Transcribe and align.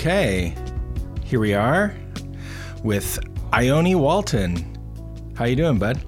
Okay, 0.00 0.54
here 1.22 1.38
we 1.40 1.52
are 1.52 1.94
with 2.82 3.18
Ione 3.52 3.96
Walton. 3.96 5.34
How 5.36 5.44
you 5.44 5.54
doing, 5.54 5.78
bud? 5.78 6.00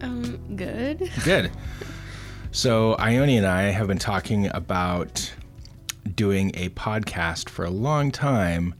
Um, 0.00 0.38
good. 0.56 1.12
Good. 1.24 1.50
So 2.52 2.94
Ione 2.94 3.36
and 3.36 3.46
I 3.46 3.64
have 3.64 3.86
been 3.86 3.98
talking 3.98 4.46
about 4.54 5.30
doing 6.14 6.52
a 6.54 6.70
podcast 6.70 7.50
for 7.50 7.66
a 7.66 7.70
long 7.70 8.10
time, 8.10 8.74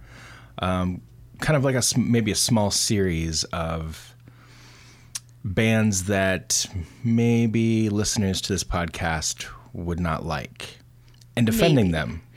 um, 0.61 1.03
kind 1.41 1.55
of 1.59 1.63
like 1.63 1.75
a 1.75 1.83
maybe 1.99 2.31
a 2.31 2.35
small 2.35 2.71
series 2.71 3.45
of 3.45 4.17
bands 5.45 6.05
that 6.05 6.65
maybe 7.05 7.91
listeners 7.91 8.41
to 8.41 8.55
this 8.55 8.65
podcast 8.65 9.47
would 9.75 10.01
not 10.01 10.25
like, 10.25 10.79
and 11.37 11.45
defending 11.45 11.91
Maybe. 11.91 11.93
them. 11.93 12.23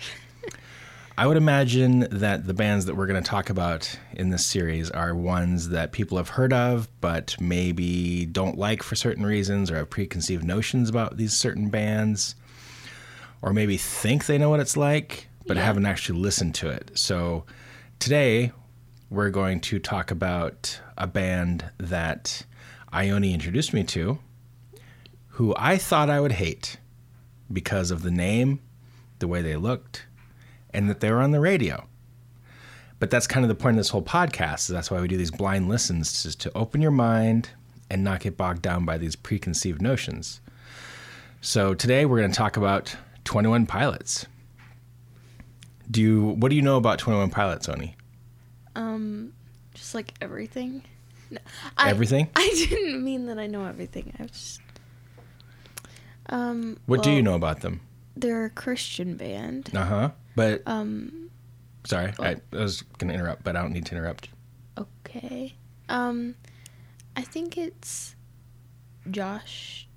I 1.22 1.28
would 1.28 1.38
imagine 1.38 2.08
that 2.10 2.48
the 2.48 2.54
bands 2.56 2.88
that 2.88 2.96
we're 2.96 3.06
going 3.06 3.22
to 3.22 3.30
talk 3.30 3.52
about 3.52 3.96
in 4.14 4.32
this 4.32 4.44
series 4.44 4.90
are 4.90 5.14
ones 5.14 5.70
that 5.70 5.92
people 5.92 6.18
have 6.18 6.30
heard 6.30 6.52
of, 6.52 6.90
but 7.00 7.40
maybe 7.40 8.26
don't 8.26 8.58
like 8.58 8.82
for 8.82 8.96
certain 8.96 9.24
reasons 9.24 9.70
or 9.70 9.76
have 9.76 9.92
preconceived 9.92 10.44
notions 10.44 10.90
about 10.90 11.18
these 11.18 11.38
certain 11.38 11.70
bands, 11.70 12.34
or 13.44 13.54
maybe 13.54 13.78
think 13.78 14.26
they 14.26 14.40
know 14.40 14.50
what 14.50 14.62
it's 14.62 14.76
like, 14.76 15.28
but 15.46 15.58
Yeah. 15.58 15.64
haven't 15.64 15.86
actually 15.86 16.18
listened 16.18 16.56
to 16.56 16.70
it. 16.70 16.90
So 16.96 17.46
today 18.00 18.52
we're 19.12 19.30
going 19.30 19.60
to 19.60 19.78
talk 19.78 20.10
about 20.10 20.82
a 20.98 21.06
band 21.06 21.66
that 21.78 22.48
Ione 22.92 23.32
introduced 23.32 23.74
me 23.74 23.84
to, 23.84 24.18
who 25.28 25.54
I 25.56 25.78
thought 25.78 26.10
I 26.10 26.20
would 26.20 26.32
hate 26.32 26.78
because 27.54 27.92
of 27.92 28.02
the 28.02 28.10
name, 28.10 28.60
the 29.20 29.28
way 29.28 29.44
they 29.44 29.56
looked, 29.56 30.08
and 30.74 30.90
that 30.90 31.00
they 31.00 31.12
were 31.12 31.20
on 31.20 31.32
the 31.32 31.40
radio. 31.40 31.88
But 33.00 33.10
that's 33.10 33.26
kind 33.28 33.44
of 33.44 33.50
the 33.50 33.56
point 33.56 33.76
of 33.76 33.78
this 33.78 33.90
whole 33.90 34.04
podcast. 34.04 34.60
So 34.60 34.74
that's 34.74 34.92
why 34.92 35.02
we 35.02 35.08
do 35.08 35.18
these 35.18 35.32
blind 35.32 35.68
listens, 35.68 36.26
is 36.26 36.36
to 36.38 36.56
open 36.56 36.82
your 36.82 36.92
mind 36.92 37.50
and 37.90 38.04
not 38.04 38.20
get 38.20 38.38
bogged 38.38 38.62
down 38.62 38.86
by 38.86 38.98
these 38.98 39.16
preconceived 39.16 39.82
notions. 39.82 40.40
So 41.42 41.74
today 41.74 42.06
we're 42.06 42.20
going 42.20 42.32
to 42.32 42.38
talk 42.38 42.58
about 42.58 42.96
21 43.24 43.66
Pilots. 43.66 44.28
Do 45.90 46.00
you 46.00 46.22
what 46.22 46.50
do 46.50 46.56
you 46.56 46.62
know 46.62 46.78
about 46.78 47.00
21 47.00 47.32
Pilots, 47.32 47.68
Oni? 47.68 47.96
Um, 48.76 49.34
just 49.74 49.94
like 49.96 50.14
everything. 50.22 50.84
No, 51.32 51.40
I, 51.78 51.90
Everything? 51.90 52.30
I 52.36 52.50
didn't 52.70 53.04
mean 53.04 53.26
that 53.28 53.40
I 53.40 53.48
know 53.48 53.66
everything. 53.66 54.14
I 54.20 54.24
was 54.24 54.32
just. 54.32 54.62
Um. 56.28 56.78
What 56.86 57.04
do 57.04 57.12
you 57.12 57.22
know 57.22 57.36
about 57.36 57.62
them? 57.62 57.82
They're 58.16 58.46
a 58.46 58.50
Christian 58.50 59.16
band. 59.16 59.72
Uh-huh. 59.76 60.12
But 60.36 60.64
Um. 60.66 61.30
sorry, 61.86 62.14
I, 62.20 62.38
I 62.54 62.58
was 62.58 62.82
going 62.98 63.10
to 63.10 63.14
interrupt, 63.14 63.44
but 63.44 63.56
I 63.56 63.62
don't 63.62 63.74
need 63.74 63.86
to 63.88 63.96
interrupt. 63.96 64.30
Okay. 64.78 65.56
Um, 65.90 66.36
I 67.16 67.22
think 67.22 67.58
it's 67.58 68.16
Josh. 69.10 69.88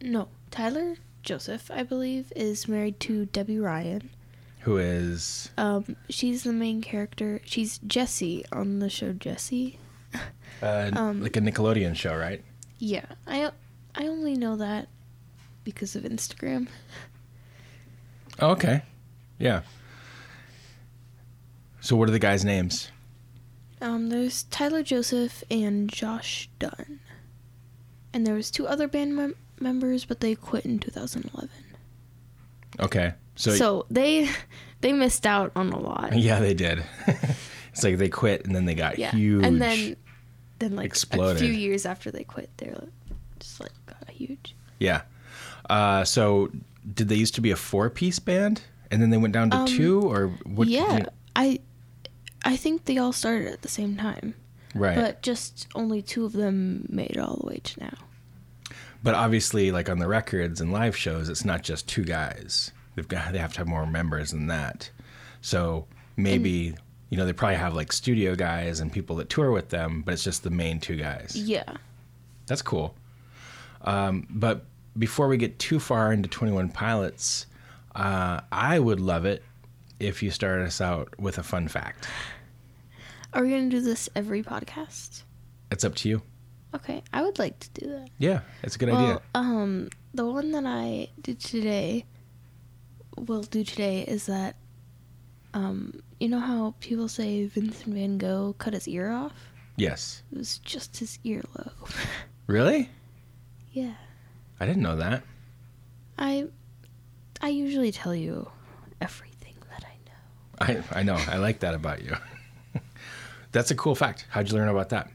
No, 0.00 0.28
Tyler 0.50 0.96
Joseph. 1.22 1.70
I 1.70 1.82
believe 1.82 2.32
is 2.34 2.66
married 2.68 2.98
to 3.00 3.26
Debby 3.26 3.58
Ryan. 3.58 4.10
Who 4.60 4.78
is 4.78 5.50
Um, 5.58 5.96
she's 6.08 6.44
the 6.44 6.52
main 6.52 6.80
character. 6.82 7.40
She's 7.44 7.78
Jessie 7.86 8.44
on 8.52 8.78
the 8.78 8.88
show 8.88 9.12
Jessie. 9.12 9.78
uh, 10.62 10.90
Um, 10.96 11.20
like 11.22 11.36
a 11.36 11.40
Nickelodeon 11.40 11.96
show, 11.96 12.16
right? 12.16 12.42
Yeah, 12.78 13.04
I 13.26 13.50
I 13.94 14.06
only 14.06 14.36
know 14.36 14.56
that 14.56 14.88
because 15.64 15.94
of 15.96 16.04
Instagram. 16.04 16.68
Oh, 18.40 18.50
okay. 18.52 18.82
Yeah. 19.38 19.60
So 21.82 21.96
what 21.96 22.08
are 22.08 22.12
the 22.12 22.18
guys' 22.18 22.44
names? 22.44 22.90
Um, 23.80 24.08
there's 24.08 24.44
Tyler 24.44 24.82
Joseph 24.82 25.42
and 25.50 25.88
Josh 25.92 26.48
Dun, 26.60 27.00
and 28.12 28.24
there 28.26 28.34
was 28.34 28.50
two 28.50 28.66
other 28.68 28.86
band 28.86 29.16
mem- 29.16 29.34
members, 29.58 30.04
but 30.04 30.20
they 30.20 30.34
quit 30.36 30.64
in 30.64 30.78
2011. 30.78 31.50
Okay. 32.80 33.14
So, 33.34 33.50
So, 33.52 33.86
they 33.90 34.30
they 34.80 34.92
missed 34.92 35.26
out 35.26 35.50
on 35.56 35.70
a 35.72 35.78
lot. 35.78 36.12
yeah, 36.16 36.38
they 36.38 36.54
did. 36.54 36.84
it's 37.72 37.82
like 37.82 37.98
they 37.98 38.08
quit 38.08 38.46
and 38.46 38.54
then 38.54 38.64
they 38.66 38.74
got 38.76 38.98
Yeah, 38.98 39.10
huge. 39.10 39.44
and 39.44 39.60
then 39.60 39.96
then 40.60 40.76
like 40.76 40.94
a 41.12 41.34
few 41.34 41.50
years 41.52 41.84
after 41.84 42.12
they 42.12 42.22
quit, 42.22 42.48
they're 42.58 42.84
just 43.40 43.58
like 43.60 43.72
got 43.86 44.08
huge. 44.10 44.54
yeah. 44.78 45.02
Uh, 45.68 46.04
so 46.04 46.50
did 46.94 47.08
they 47.08 47.14
used 47.16 47.34
to 47.36 47.40
be 47.40 47.50
a 47.50 47.56
four-piece 47.56 48.18
band 48.20 48.62
and 48.90 49.00
then 49.02 49.10
they 49.10 49.16
went 49.16 49.32
down 49.34 49.50
to 49.50 49.56
Um, 49.58 49.66
two 49.66 50.00
or 50.02 50.28
what? 50.44 50.68
yeah, 50.68 50.98
you- 50.98 51.06
I 51.34 51.60
I 52.44 52.56
think 52.56 52.84
they 52.84 52.98
all 52.98 53.12
started 53.12 53.48
at 53.52 53.62
the 53.62 53.68
same 53.68 53.96
time, 53.96 54.34
right. 54.74 54.96
But, 54.96 55.22
just 55.22 55.66
only 55.74 56.02
two 56.02 56.24
of 56.24 56.32
them 56.32 56.86
made 56.88 57.10
it 57.12 57.18
all 57.18 57.36
the 57.40 57.46
way 57.46 57.60
to 57.62 57.80
now. 57.80 57.98
But 59.02 59.14
obviously, 59.14 59.72
like 59.72 59.88
on 59.88 59.98
the 59.98 60.08
records 60.08 60.60
and 60.60 60.72
live 60.72 60.96
shows, 60.96 61.28
it's 61.28 61.44
not 61.44 61.62
just 61.62 61.88
two 61.88 62.04
guys. 62.04 62.70
They've 62.94 63.08
got 63.08 63.32
they 63.32 63.38
have 63.38 63.52
to 63.54 63.58
have 63.58 63.68
more 63.68 63.86
members 63.86 64.30
than 64.30 64.46
that. 64.48 64.90
So 65.40 65.86
maybe 66.16 66.74
you 67.10 67.16
know 67.16 67.26
they 67.26 67.32
probably 67.32 67.56
have 67.56 67.74
like 67.74 67.92
studio 67.92 68.34
guys 68.34 68.80
and 68.80 68.92
people 68.92 69.16
that 69.16 69.28
tour 69.28 69.50
with 69.50 69.70
them, 69.70 70.02
but 70.04 70.14
it's 70.14 70.24
just 70.24 70.42
the 70.42 70.50
main 70.50 70.78
two 70.80 70.96
guys. 70.96 71.36
Yeah. 71.36 71.64
That's 72.46 72.62
cool. 72.62 72.94
Um, 73.82 74.26
but 74.30 74.64
before 74.98 75.28
we 75.28 75.36
get 75.36 75.58
too 75.58 75.80
far 75.80 76.12
into 76.12 76.28
21 76.28 76.68
Pilots, 76.70 77.46
uh, 77.94 78.40
I 78.50 78.78
would 78.78 79.00
love 79.00 79.24
it 79.24 79.42
if 80.00 80.22
you 80.22 80.30
started 80.30 80.66
us 80.66 80.80
out 80.80 81.18
with 81.18 81.38
a 81.38 81.42
fun 81.42 81.68
fact. 81.68 82.08
Are 83.34 83.42
we 83.42 83.50
gonna 83.50 83.70
do 83.70 83.80
this 83.80 84.08
every 84.14 84.42
podcast? 84.42 85.22
It's 85.70 85.84
up 85.84 85.94
to 85.96 86.08
you. 86.08 86.22
Okay, 86.74 87.02
I 87.12 87.22
would 87.22 87.38
like 87.38 87.58
to 87.60 87.70
do 87.70 87.90
that. 87.90 88.08
Yeah, 88.18 88.40
it's 88.62 88.76
a 88.76 88.78
good 88.78 88.90
well, 88.90 88.98
idea. 89.04 89.22
um, 89.34 89.88
the 90.14 90.26
one 90.26 90.52
that 90.52 90.64
I 90.66 91.08
did 91.20 91.40
today, 91.40 92.04
will 93.16 93.42
do 93.42 93.64
today, 93.64 94.02
is 94.02 94.26
that, 94.26 94.56
um, 95.54 96.02
you 96.20 96.28
know 96.28 96.40
how 96.40 96.74
people 96.80 97.08
say 97.08 97.46
Vincent 97.46 97.94
Van 97.94 98.18
Gogh 98.18 98.54
cut 98.58 98.72
his 98.74 98.86
ear 98.88 99.10
off? 99.10 99.34
Yes. 99.76 100.22
It 100.32 100.38
was 100.38 100.58
just 100.58 100.98
his 100.98 101.18
earlobe. 101.24 101.72
Really? 102.48 102.90
yeah, 103.72 103.94
I 104.60 104.66
didn't 104.66 104.82
know 104.82 104.96
that. 104.96 105.22
I, 106.18 106.48
I 107.40 107.48
usually 107.48 107.92
tell 107.92 108.14
you 108.14 108.50
everything 109.00 109.54
that 109.70 109.84
I 109.86 110.74
know. 110.74 110.82
I, 110.92 111.00
I 111.00 111.02
know. 111.02 111.14
I 111.28 111.38
like 111.38 111.60
that 111.60 111.74
about 111.74 112.02
you. 112.02 112.14
That's 113.52 113.70
a 113.70 113.74
cool 113.74 113.94
fact. 113.94 114.26
How'd 114.30 114.50
you 114.50 114.56
learn 114.56 114.68
about 114.68 114.88
that? 114.90 115.10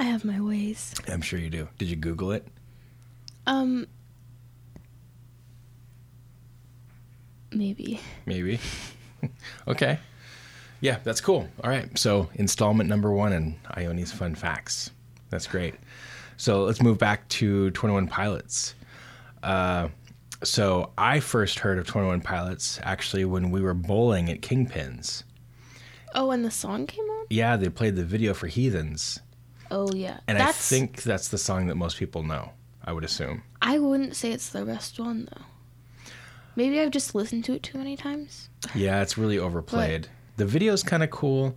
I 0.00 0.04
have 0.04 0.24
my 0.24 0.40
ways. 0.40 0.94
I'm 1.08 1.22
sure 1.22 1.38
you 1.38 1.50
do. 1.50 1.68
Did 1.78 1.88
you 1.88 1.96
Google 1.96 2.32
it? 2.32 2.46
Um, 3.46 3.86
maybe. 7.52 8.00
Maybe. 8.26 8.60
okay. 9.68 9.98
Yeah, 10.80 10.98
that's 11.02 11.20
cool. 11.20 11.48
All 11.64 11.70
right. 11.70 11.96
So, 11.98 12.28
installment 12.34 12.88
number 12.88 13.10
one 13.10 13.32
in 13.32 13.56
Ione's 13.72 14.12
Fun 14.12 14.34
Facts. 14.34 14.90
That's 15.30 15.46
great. 15.46 15.74
So, 16.36 16.62
let's 16.64 16.80
move 16.80 16.98
back 16.98 17.26
to 17.30 17.70
21 17.70 18.06
Pilots. 18.06 18.74
Uh, 19.42 19.88
so, 20.44 20.92
I 20.96 21.18
first 21.18 21.58
heard 21.58 21.78
of 21.78 21.86
21 21.86 22.20
Pilots 22.20 22.78
actually 22.84 23.24
when 23.24 23.50
we 23.50 23.60
were 23.60 23.74
bowling 23.74 24.30
at 24.30 24.40
Kingpins. 24.40 25.24
Oh, 26.14 26.30
and 26.30 26.44
the 26.44 26.50
song 26.50 26.86
came 26.86 27.04
on. 27.04 27.26
Yeah, 27.30 27.56
they 27.56 27.68
played 27.68 27.96
the 27.96 28.04
video 28.04 28.34
for 28.34 28.46
Heathens. 28.46 29.20
Oh 29.70 29.92
yeah, 29.92 30.20
And 30.26 30.38
that's. 30.38 30.72
I 30.72 30.76
think 30.76 31.02
that's 31.02 31.28
the 31.28 31.36
song 31.38 31.66
that 31.66 31.74
most 31.74 31.98
people 31.98 32.22
know, 32.22 32.52
I 32.84 32.92
would 32.92 33.04
assume. 33.04 33.42
I 33.60 33.78
wouldn't 33.78 34.16
say 34.16 34.32
it's 34.32 34.48
the 34.48 34.64
best 34.64 34.98
one 34.98 35.28
though. 35.30 35.44
Maybe 36.56 36.80
I've 36.80 36.90
just 36.90 37.14
listened 37.14 37.44
to 37.44 37.52
it 37.52 37.62
too 37.62 37.76
many 37.78 37.96
times. 37.96 38.48
Yeah, 38.74 39.02
it's 39.02 39.18
really 39.18 39.38
overplayed. 39.46 40.08
The 40.38 40.46
video's 40.46 40.82
kind 40.82 41.02
of 41.02 41.10
cool. 41.10 41.56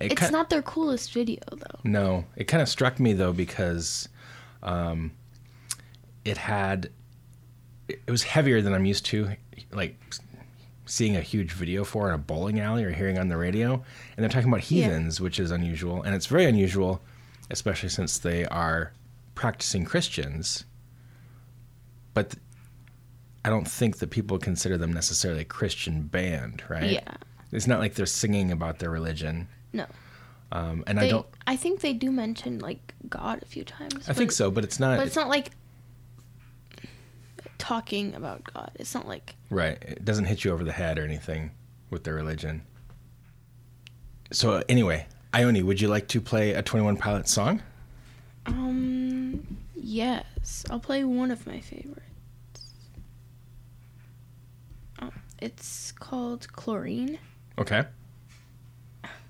It 0.00 0.12
It's 0.12 0.20
kin- 0.22 0.32
not 0.32 0.48
their 0.48 0.62
coolest 0.62 1.12
video 1.12 1.40
though. 1.50 1.80
No, 1.84 2.24
it 2.36 2.44
kind 2.44 2.62
of 2.62 2.68
struck 2.68 2.98
me 2.98 3.12
though 3.12 3.32
because 3.34 4.08
um, 4.62 5.12
it 6.24 6.38
had 6.38 6.88
it 7.88 8.10
was 8.10 8.22
heavier 8.22 8.62
than 8.62 8.72
I'm 8.72 8.86
used 8.86 9.04
to, 9.06 9.32
like 9.72 10.00
seeing 10.84 11.16
a 11.16 11.20
huge 11.20 11.52
video 11.52 11.84
for 11.84 12.08
in 12.08 12.14
a 12.14 12.18
bowling 12.18 12.58
alley 12.60 12.84
or 12.84 12.90
hearing 12.92 13.18
on 13.18 13.28
the 13.28 13.36
radio. 13.36 13.74
And 13.74 13.82
they're 14.18 14.28
talking 14.28 14.48
about 14.48 14.70
Yeah. 14.70 14.84
heathens, 14.86 15.20
which 15.20 15.38
is 15.38 15.50
unusual, 15.50 16.02
and 16.02 16.14
it's 16.14 16.26
very 16.26 16.44
unusual, 16.44 17.02
especially 17.50 17.88
since 17.88 18.18
they 18.18 18.44
are 18.46 18.92
practicing 19.34 19.84
Christians. 19.84 20.64
But 22.14 22.30
th- 22.30 22.42
I 23.44 23.50
don't 23.50 23.66
think 23.68 23.98
that 23.98 24.10
people 24.10 24.38
consider 24.38 24.76
them 24.78 24.92
necessarily 24.92 25.42
a 25.42 25.44
Christian 25.46 26.02
band, 26.02 26.62
right? 26.68 26.90
Yeah. 26.90 27.14
It's 27.50 27.66
not 27.66 27.80
like 27.80 27.94
they're 27.94 28.06
singing 28.06 28.50
about 28.52 28.78
their 28.78 28.90
religion. 28.90 29.48
No. 29.72 29.86
Um, 30.52 30.84
and 30.86 31.00
I 31.00 31.08
don't. 31.08 31.26
I 31.46 31.56
think 31.56 31.80
they 31.80 31.92
do 31.94 32.10
mention 32.12 32.58
like 32.58 32.94
God 33.08 33.42
a 33.42 33.46
few 33.46 33.64
times. 33.64 34.08
I 34.08 34.12
think 34.12 34.32
so, 34.32 34.50
but 34.50 34.64
it's 34.64 34.78
not. 34.78 34.98
But 34.98 35.06
it's 35.06 35.16
not 35.16 35.28
like 35.28 35.50
talking 37.62 38.12
about 38.16 38.42
God. 38.52 38.72
It's 38.74 38.92
not 38.92 39.06
like 39.06 39.36
Right. 39.48 39.78
It 39.82 40.04
doesn't 40.04 40.24
hit 40.24 40.42
you 40.42 40.50
over 40.50 40.64
the 40.64 40.72
head 40.72 40.98
or 40.98 41.04
anything 41.04 41.52
with 41.90 42.02
their 42.02 42.14
religion. 42.14 42.62
So 44.32 44.64
anyway, 44.68 45.06
Ione, 45.32 45.62
would 45.62 45.80
you 45.80 45.86
like 45.86 46.08
to 46.08 46.20
play 46.20 46.54
a 46.54 46.62
Twenty 46.62 46.84
One 46.84 46.96
Pilot 46.96 47.28
song? 47.28 47.62
Um, 48.46 49.58
yes. 49.76 50.64
I'll 50.70 50.80
play 50.80 51.04
one 51.04 51.30
of 51.30 51.46
my 51.46 51.60
favorites. 51.60 52.02
Oh, 55.00 55.10
it's 55.40 55.92
called 55.92 56.52
Chlorine. 56.52 57.20
Okay. 57.58 57.84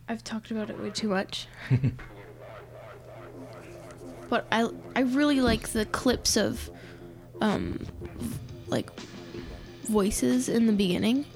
I've 0.09 0.25
talked 0.25 0.51
about 0.51 0.71
it 0.71 0.81
way 0.81 0.89
too 0.89 1.09
much. 1.09 1.49
but 4.31 4.47
I 4.51 4.71
I 4.97 5.01
really 5.01 5.43
like 5.43 5.69
the 5.69 5.85
clips 5.85 6.39
of 6.39 6.71
um 7.43 7.79
like 8.69 8.89
voices 9.91 10.49
in 10.49 10.67
the 10.67 10.73
beginning. 10.73 11.27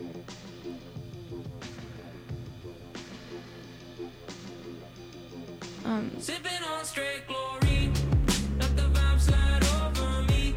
Um 5.84 6.10
Sipping 6.18 6.62
on 6.72 6.84
straight 6.84 7.22
chlorine. 7.26 7.92
Let 8.58 8.76
the 8.76 8.82
vibe 8.82 9.20
slide 9.20 9.64
over 9.82 10.22
me. 10.22 10.54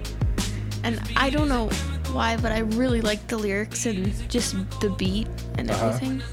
and 0.84 1.00
I 1.16 1.30
don't 1.30 1.50
know 1.50 1.68
why, 2.12 2.38
but 2.38 2.52
I 2.52 2.60
really 2.60 3.02
like 3.02 3.28
the 3.28 3.38
lyrics 3.38 3.86
and 3.86 4.14
just 4.30 4.56
the 4.82 4.90
beat 4.90 5.28
and 5.58 5.70
Uh-huh. 5.70 5.88
everything. 5.88 6.24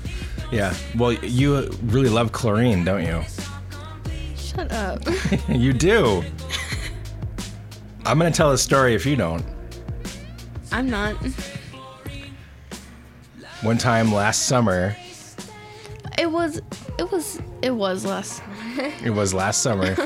Yeah. 0.50 0.72
Well, 0.96 1.12
you 1.12 1.68
really 1.86 2.08
love 2.08 2.32
chlorine, 2.32 2.84
don't 2.84 3.04
you? 3.04 3.22
Shut 4.36 4.72
up. 4.72 5.02
you 5.48 5.72
do. 5.72 6.24
I'm 8.06 8.18
gonna 8.18 8.30
tell 8.30 8.52
a 8.52 8.58
story 8.58 8.94
if 8.94 9.04
you 9.04 9.16
don't. 9.16 9.44
I'm 10.70 10.88
not. 10.88 11.16
One 13.62 13.78
time 13.78 14.12
last 14.12 14.46
summer, 14.46 14.96
It 16.18 16.30
was 16.30 16.60
it 16.98 17.10
was 17.10 17.40
it 17.62 17.70
was 17.72 18.04
last 18.04 18.42
it 19.04 19.10
was 19.12 19.34
last 19.34 19.60
summer, 19.62 19.96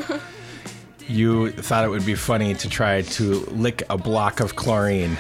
you 1.09 1.51
thought 1.51 1.85
it 1.85 1.89
would 1.89 2.07
be 2.07 2.15
funny 2.15 2.55
to 2.55 2.69
try 2.71 3.03
to 3.03 3.35
lick 3.51 3.83
a 3.91 3.99
block 3.99 4.41
of 4.41 4.57
chlorine. 4.57 5.17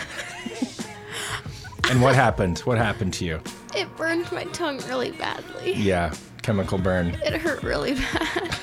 and 1.91 2.00
what 2.00 2.15
happened? 2.15 2.61
What 2.61 2.79
happened 2.79 3.12
to 3.15 3.25
you? 3.26 3.41
It 3.75 3.94
burned 3.97 4.31
my 4.33 4.44
tongue 4.44 4.79
really 4.88 5.11
badly. 5.12 5.75
Yeah, 5.75 6.15
chemical 6.43 6.79
burn. 6.79 7.09
It 7.25 7.35
hurt 7.35 7.62
really 7.62 7.94
bad. 7.94 8.59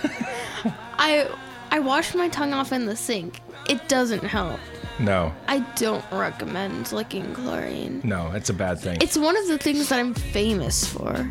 I 0.98 1.30
I 1.70 1.80
washed 1.80 2.16
my 2.16 2.30
tongue 2.30 2.54
off 2.54 2.72
in 2.72 2.86
the 2.88 2.96
sink. 2.96 3.42
It 3.70 3.88
doesn't 3.90 4.24
help. 4.24 4.60
No, 5.00 5.32
I 5.48 5.60
don't 5.76 6.04
recommend 6.12 6.92
licking 6.92 7.34
chlorine. 7.34 8.02
no, 8.04 8.32
it's 8.32 8.50
a 8.50 8.54
bad 8.54 8.80
thing. 8.80 8.98
It's 9.02 9.18
one 9.18 9.38
of 9.38 9.48
the 9.48 9.58
things 9.60 9.90
that 9.90 10.00
I'm 10.00 10.14
famous 10.14 10.88
for. 10.88 11.30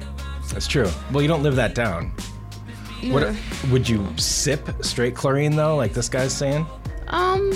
That's 0.52 0.66
true. 0.68 0.88
Well, 1.12 1.22
you 1.22 1.28
don't 1.28 1.42
live 1.42 1.56
that 1.56 1.74
down. 1.74 2.12
What 3.10 3.34
would 3.70 3.88
you 3.88 4.06
sip 4.16 4.68
straight 4.84 5.14
chlorine 5.16 5.56
though, 5.56 5.76
like 5.76 5.92
this 5.92 6.08
guy's 6.08 6.32
saying? 6.34 6.66
Um 7.08 7.52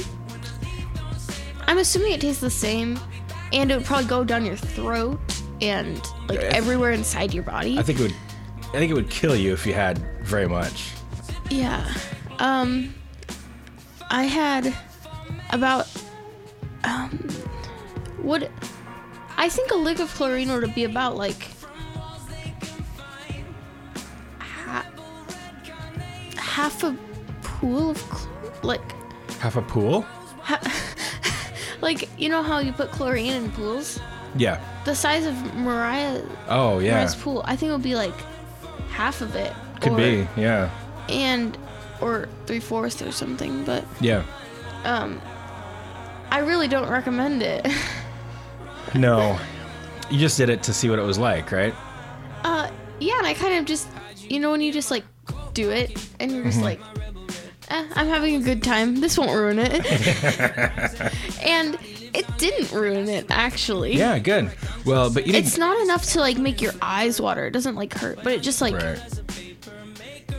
I'm 1.66 1.78
assuming 1.78 2.12
it 2.12 2.20
tastes 2.20 2.40
the 2.40 2.50
same 2.50 2.98
and 3.52 3.70
it 3.70 3.76
would 3.76 3.86
probably 3.86 4.06
go 4.06 4.24
down 4.24 4.44
your 4.44 4.56
throat 4.56 5.20
and 5.60 6.00
like 6.28 6.40
Yeah. 6.40 6.48
everywhere 6.52 6.90
inside 6.92 7.32
your 7.32 7.44
body. 7.44 7.78
I 7.78 7.82
think 7.82 8.00
it 8.00 8.02
would. 8.02 8.14
I 8.70 8.78
think 8.78 8.90
it 8.90 8.94
would 8.94 9.10
kill 9.10 9.34
you 9.36 9.52
if 9.52 9.66
you 9.66 9.74
had 9.74 9.98
very 10.24 10.48
much. 10.48 10.90
Yeah. 11.50 11.88
Um 12.38 12.94
I 14.10 14.24
had 14.24 14.74
about 15.50 15.86
um 16.84 17.28
would 18.22 18.50
I 19.36 19.48
think 19.48 19.70
a 19.70 19.76
lick 19.76 19.98
of 20.00 20.12
chlorine 20.14 20.50
would 20.52 20.74
be 20.74 20.84
about 20.84 21.16
like 21.16 21.48
ha- 24.38 24.86
half 26.36 26.82
a 26.82 26.96
pool 27.42 27.90
of 27.90 27.98
chl- 27.98 28.64
like 28.64 28.80
Half 29.38 29.56
a 29.56 29.62
pool? 29.62 30.04
like 31.80 32.08
you 32.18 32.28
know 32.28 32.42
how 32.42 32.58
you 32.58 32.72
put 32.72 32.90
chlorine 32.90 33.32
in 33.32 33.50
pools? 33.52 33.98
Yeah. 34.36 34.60
The 34.84 34.94
size 34.94 35.26
of 35.26 35.34
Mariah 35.56 36.22
Oh 36.48 36.78
yeah. 36.78 36.92
Mariah's 36.92 37.14
pool. 37.14 37.42
I 37.46 37.56
think 37.56 37.70
it 37.70 37.72
would 37.72 37.82
be 37.82 37.94
like 37.94 38.14
half 38.90 39.20
of 39.22 39.34
it. 39.34 39.52
Could 39.80 39.92
or- 39.92 39.96
be. 39.96 40.26
Yeah. 40.36 40.70
And 41.08 41.56
or 42.00 42.28
three 42.46 42.60
fourths 42.60 43.00
or 43.02 43.12
something, 43.12 43.64
but 43.64 43.84
Yeah. 44.00 44.22
um 44.84 45.20
I 46.30 46.38
really 46.40 46.68
don't 46.68 46.88
recommend 46.88 47.42
it. 47.42 47.66
No. 48.94 49.38
You 50.10 50.18
just 50.18 50.36
did 50.36 50.48
it 50.48 50.62
to 50.64 50.72
see 50.72 50.90
what 50.90 50.98
it 50.98 51.02
was 51.02 51.18
like, 51.18 51.52
right? 51.52 51.74
Uh 52.44 52.68
yeah, 52.98 53.18
and 53.18 53.26
I 53.26 53.34
kind 53.34 53.54
of 53.58 53.64
just 53.66 53.88
you 54.28 54.40
know 54.40 54.50
when 54.50 54.60
you 54.60 54.72
just 54.72 54.90
like 54.90 55.04
do 55.54 55.70
it 55.70 55.96
and 56.18 56.32
you're 56.32 56.44
just 56.44 56.56
Mm-hmm. 56.58 56.64
like 56.64 56.80
eh, 57.68 57.86
I'm 57.94 58.08
having 58.08 58.34
a 58.36 58.40
good 58.40 58.62
time. 58.62 59.00
This 59.00 59.16
won't 59.18 59.30
ruin 59.30 59.58
it. 59.60 59.84
and 61.44 61.78
it 62.12 62.26
didn't 62.38 62.72
ruin 62.72 63.08
it 63.08 63.26
actually. 63.30 63.94
Yeah. 63.96 64.18
Good. 64.18 64.50
Well, 64.84 65.08
but. 65.10 65.28
It's 65.28 65.56
not 65.58 65.80
enough 65.82 66.04
to 66.12 66.20
like 66.20 66.38
make 66.38 66.60
your 66.60 66.72
eyes 66.82 67.20
water. 67.20 67.46
It 67.46 67.52
doesn't 67.52 67.76
like 67.76 67.94
hurt, 67.94 68.18
but 68.24 68.32
it 68.32 68.42
just 68.42 68.60
like 68.60 68.74
Right. 68.74 69.19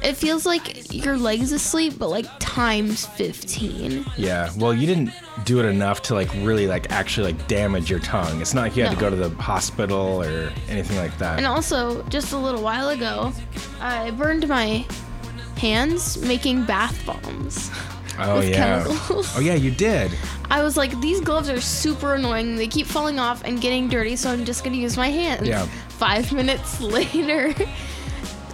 It 0.02 0.18
feels 0.18 0.46
like 0.46 0.94
your 0.94 1.18
legs 1.18 1.52
asleep, 1.52 1.96
but 1.98 2.10
like 2.10 2.26
times 2.40 3.06
15. 3.06 4.06
Yeah. 4.18 4.52
Well, 4.58 4.74
you 4.74 4.88
didn't 4.88 5.12
do 5.46 5.60
it 5.60 5.66
enough 5.66 6.02
to 6.04 6.16
like 6.16 6.32
really 6.36 6.68
like 6.68 6.92
actually 6.92 7.34
like 7.34 7.48
damage 7.48 7.90
your 7.90 8.00
tongue. 8.00 8.42
It's 8.42 8.54
not 8.54 8.64
like 8.64 8.76
you 8.76 8.84
had 8.84 8.94
to 8.94 9.00
go 9.00 9.10
to 9.10 9.16
the 9.16 9.30
hospital 9.42 10.22
or 10.22 10.52
anything 10.70 10.98
like 10.98 11.18
that. 11.20 11.38
And 11.38 11.46
also, 11.46 12.04
just 12.04 12.34
a 12.34 12.38
little 12.38 12.62
while 12.62 12.90
ago, 12.90 13.32
I 13.80 14.12
burned 14.12 14.48
my 14.48 14.86
hands 15.58 16.18
making 16.18 16.66
bath 16.66 17.06
bombs. 17.06 17.70
oh 18.20 18.42
yeah. 18.42 18.84
chemicals. 18.84 19.34
Oh 19.36 19.40
yeah, 19.40 19.56
you 19.56 19.72
did. 19.72 20.12
I 20.50 20.64
was 20.64 20.76
like, 20.76 21.00
these 21.00 21.22
gloves 21.22 21.50
are 21.50 21.62
super 21.62 22.16
annoying. 22.16 22.56
They 22.56 22.68
keep 22.68 22.88
falling 22.88 23.20
off 23.20 23.44
and 23.46 23.62
getting 23.62 23.88
dirty, 23.88 24.16
so 24.16 24.32
I'm 24.32 24.46
just 24.46 24.64
gonna 24.64 24.78
use 24.78 24.98
my 24.98 25.10
hands. 25.10 25.48
Yeah. 25.48 25.66
Five 25.90 26.34
minutes 26.34 26.82
later, 26.82 27.54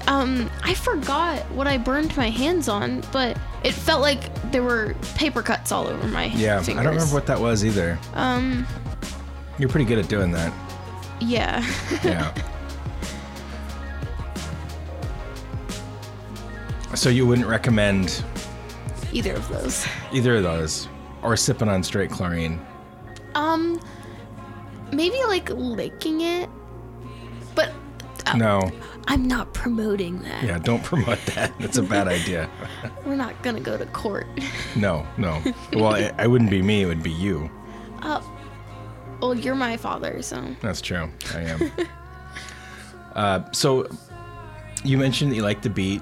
um, 0.07 0.49
I 0.63 0.73
forgot 0.73 1.39
what 1.51 1.67
I 1.67 1.77
burned 1.77 2.15
my 2.17 2.29
hands 2.29 2.67
on, 2.69 3.03
but 3.11 3.37
it 3.63 3.73
felt 3.73 4.01
like 4.01 4.21
there 4.51 4.63
were 4.63 4.95
paper 5.15 5.41
cuts 5.41 5.71
all 5.71 5.87
over 5.87 6.07
my 6.07 6.27
hands. 6.27 6.41
Yeah. 6.41 6.61
fingers. 6.61 6.81
I 6.81 6.83
don't 6.83 6.93
remember 6.93 7.13
what 7.13 7.25
that 7.27 7.39
was 7.39 7.65
either. 7.65 7.99
Um, 8.13 8.65
You're 9.59 9.69
pretty 9.69 9.85
good 9.85 9.99
at 9.99 10.07
doing 10.07 10.31
that. 10.31 10.53
yeah. 11.19 11.65
Yeah. 12.03 12.33
so 16.95 17.09
you 17.09 17.27
wouldn't 17.27 17.47
recommend 17.47 18.23
Either 19.13 19.33
of 19.33 19.47
those. 19.49 19.85
either 20.11 20.37
of 20.37 20.43
those 20.43 20.87
or 21.21 21.35
sipping 21.37 21.69
on 21.69 21.81
straight 21.83 22.09
chlorine. 22.11 22.59
Um, 23.35 23.79
maybe 24.91 25.17
like 25.27 25.49
licking 25.49 26.21
it, 26.21 26.46
No. 28.35 28.71
I'm 29.07 29.27
not 29.27 29.53
promoting 29.53 30.19
that. 30.23 30.43
Yeah, 30.43 30.57
don't 30.59 30.83
promote 30.83 31.19
that. 31.27 31.53
That's 31.59 31.77
a 31.77 31.83
bad 31.83 32.07
idea. 32.07 32.49
We're 33.05 33.15
not 33.15 33.41
gonna 33.43 33.61
go 33.61 33.77
to 33.77 33.85
court. 33.87 34.27
No, 34.75 35.07
no. 35.17 35.41
Well, 35.73 35.95
it, 35.95 36.13
it 36.19 36.29
wouldn't 36.29 36.49
be 36.51 36.61
me, 36.61 36.83
it 36.83 36.85
would 36.87 37.01
be 37.03 37.11
you. 37.11 37.49
uh, 38.01 38.21
well, 39.21 39.33
you're 39.33 39.55
my 39.55 39.75
father, 39.77 40.21
so 40.21 40.43
That's 40.61 40.81
true. 40.81 41.09
I 41.33 41.39
am. 41.41 41.71
uh, 43.15 43.51
so 43.51 43.87
you 44.83 44.97
mentioned 44.97 45.31
that 45.31 45.35
you 45.35 45.41
like 45.41 45.61
the 45.61 45.69
beat. 45.69 46.01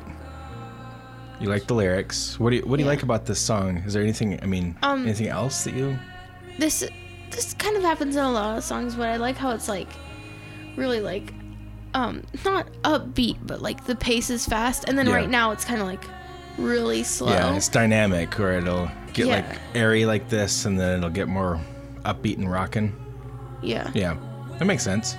You 1.39 1.49
like 1.49 1.67
the 1.67 1.73
lyrics. 1.73 2.39
What 2.39 2.49
do 2.51 2.57
you 2.57 2.61
What 2.63 2.77
do 2.77 2.83
you 2.83 2.87
Yeah. 2.87 2.93
like 2.95 3.03
about 3.03 3.25
this 3.25 3.39
song? 3.39 3.77
Is 3.85 3.93
there 3.93 4.03
anything? 4.03 4.39
I 4.41 4.45
mean, 4.45 4.75
Um, 4.83 5.03
anything 5.03 5.27
else 5.27 5.63
that 5.65 5.73
you? 5.73 5.97
this 6.59 6.83
this 7.31 7.53
kind 7.55 7.75
of 7.75 7.83
happens 7.83 8.15
in 8.15 8.23
a 8.23 8.31
lot 8.31 8.57
of 8.57 8.63
songs, 8.63 8.95
but 8.95 9.07
I 9.09 9.17
like 9.17 9.35
how 9.37 9.51
it's 9.51 9.67
like 9.67 9.89
really 10.77 10.99
like 11.01 11.33
um 11.95 12.21
not 12.43 12.67
upbeat, 12.83 13.37
but 13.47 13.61
like 13.61 13.85
the 13.85 13.95
pace 13.95 14.29
is 14.29 14.45
fast, 14.45 14.83
and 14.87 14.97
then 14.97 15.07
Yeah. 15.07 15.15
right 15.15 15.29
now 15.29 15.51
it's 15.51 15.65
kind 15.65 15.81
of 15.81 15.87
like 15.87 16.03
really 16.59 17.03
slow. 17.03 17.31
Yeah, 17.31 17.55
it's 17.55 17.69
dynamic, 17.69 18.39
or 18.39 18.51
it'll 18.51 18.89
get 19.13 19.27
like 19.27 19.45
airy 19.73 20.05
like 20.05 20.29
this, 20.29 20.65
and 20.65 20.79
then 20.79 20.99
it'll 20.99 21.09
get 21.09 21.27
more 21.27 21.59
upbeat 22.03 22.37
and 22.37 22.51
rocking. 22.51 22.93
yeah, 23.63 23.89
Yeah, 23.95 24.15
that 24.59 24.65
makes 24.65 24.83
sense. 24.83 25.15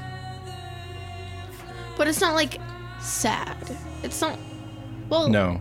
but 1.97 2.06
it's 2.06 2.21
not 2.21 2.35
like 2.35 2.61
sad. 3.00 3.56
It's 4.02 4.21
not. 4.21 4.38
Well, 5.09 5.28
No, 5.28 5.61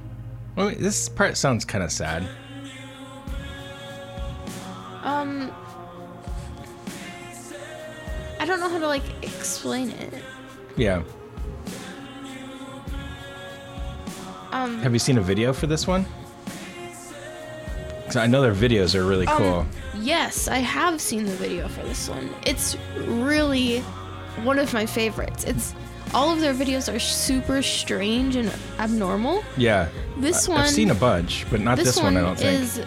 well, 0.56 0.70
this 0.78 1.08
part 1.10 1.38
sounds 1.38 1.64
kind 1.66 1.84
of 1.84 1.92
sad. 1.92 2.28
Um, 5.04 5.52
I 8.40 8.46
don't 8.46 8.60
know 8.60 8.70
how 8.70 8.80
to 8.80 8.88
like 8.88 9.04
explain 9.24 9.92
it. 9.92 10.14
Yeah. 10.78 11.04
Um, 14.52 14.80
Have 14.80 14.94
you 14.94 15.00
seen 15.00 15.18
a 15.18 15.22
video 15.22 15.54
for 15.54 15.68
this 15.68 15.86
one? 15.88 16.06
'Cause 18.06 18.16
I 18.18 18.28
know 18.28 18.42
their 18.42 18.54
videos 18.54 18.96
are 18.96 19.04
really 19.04 19.26
cool. 19.26 19.60
um, 19.62 19.70
yes, 20.00 20.48
I 20.48 20.60
have 20.60 21.02
seen 21.02 21.26
the 21.26 21.32
video 21.36 21.68
for 21.68 21.82
this 21.84 22.08
one. 22.08 22.30
It's 22.46 22.78
really 23.06 23.80
one 24.44 24.60
of 24.60 24.74
my 24.74 24.86
favorites. 24.86 25.44
It's 25.44 25.74
all 26.14 26.32
of 26.32 26.40
their 26.40 26.54
videos 26.54 26.94
are 26.94 27.00
super 27.00 27.62
strange 27.62 28.36
and 28.36 28.52
abnormal. 28.80 29.44
Yeah. 29.58 29.88
This 30.18 30.48
I- 30.48 30.52
one 30.52 30.62
I've 30.62 30.70
seen 30.70 30.92
a 30.92 30.96
bunch, 30.96 31.46
but 31.50 31.60
not 31.62 31.78
this, 31.78 31.98
one, 31.98 32.16
I 32.16 32.22
don't 32.22 32.38
think. 32.38 32.62
is 32.62 32.82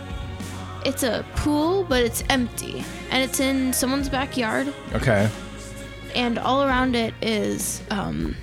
it's 0.87 1.03
a 1.03 1.25
pool, 1.37 1.85
but 1.85 2.03
it's 2.05 2.23
empty, 2.31 2.85
and 3.11 3.23
it's 3.23 3.41
in 3.41 3.73
someone's 3.73 4.09
backyard, 4.09 4.73
okay. 4.95 5.29
And 6.15 6.39
all 6.39 6.63
around 6.63 6.95
it 6.97 7.15
is 7.23 7.83
um 7.91 8.35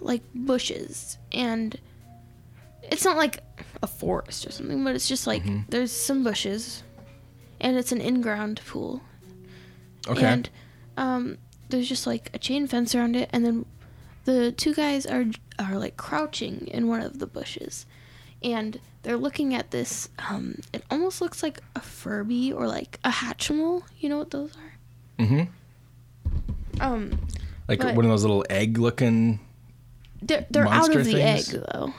like 0.00 0.22
bushes, 0.34 1.18
and 1.32 1.76
it's 2.82 3.04
not 3.04 3.16
like 3.16 3.42
a 3.82 3.86
forest 3.86 4.46
or 4.46 4.50
something, 4.52 4.82
but 4.84 4.94
it's 4.94 5.08
just 5.08 5.26
like 5.26 5.42
Mm-hmm. 5.42 5.60
there's 5.68 5.92
some 5.92 6.22
bushes, 6.24 6.82
and 7.60 7.76
it's 7.76 7.92
an 7.92 8.00
in-ground 8.00 8.60
pool, 8.66 9.02
Okay. 10.06 10.24
and 10.24 10.48
um, 10.96 11.38
there's 11.68 11.88
just 11.88 12.06
like 12.06 12.30
a 12.34 12.38
chain 12.38 12.66
fence 12.66 12.94
around 12.94 13.16
it, 13.16 13.28
and 13.32 13.44
then 13.44 13.66
the 14.24 14.52
two 14.52 14.74
guys 14.74 15.04
are 15.06 15.26
are 15.58 15.76
like 15.78 15.96
crouching 15.96 16.66
in 16.68 16.86
one 16.88 17.00
of 17.02 17.18
the 17.18 17.26
bushes, 17.26 17.84
and 18.42 18.80
they're 19.02 19.16
looking 19.16 19.54
at 19.54 19.70
this. 19.70 20.08
Um, 20.30 20.60
it 20.72 20.84
almost 20.90 21.20
looks 21.20 21.42
like 21.42 21.60
a 21.76 21.80
Furby 21.80 22.52
or 22.52 22.66
like 22.66 22.98
a 23.04 23.10
Hatchimal. 23.10 23.82
You 23.98 24.08
know 24.08 24.18
what 24.18 24.30
those 24.30 24.56
are? 24.56 24.67
Hmm 25.18 25.42
Um, 26.80 27.18
Like 27.68 27.82
one 27.82 27.98
of 28.04 28.10
those 28.10 28.22
little 28.22 28.44
egg-looking. 28.48 29.40
they're 30.22 30.46
they're 30.50 30.66
out 30.66 30.88
of 30.94 31.04
the 31.04 31.12
things? 31.12 31.54
egg 31.54 31.62
though. 31.72 31.92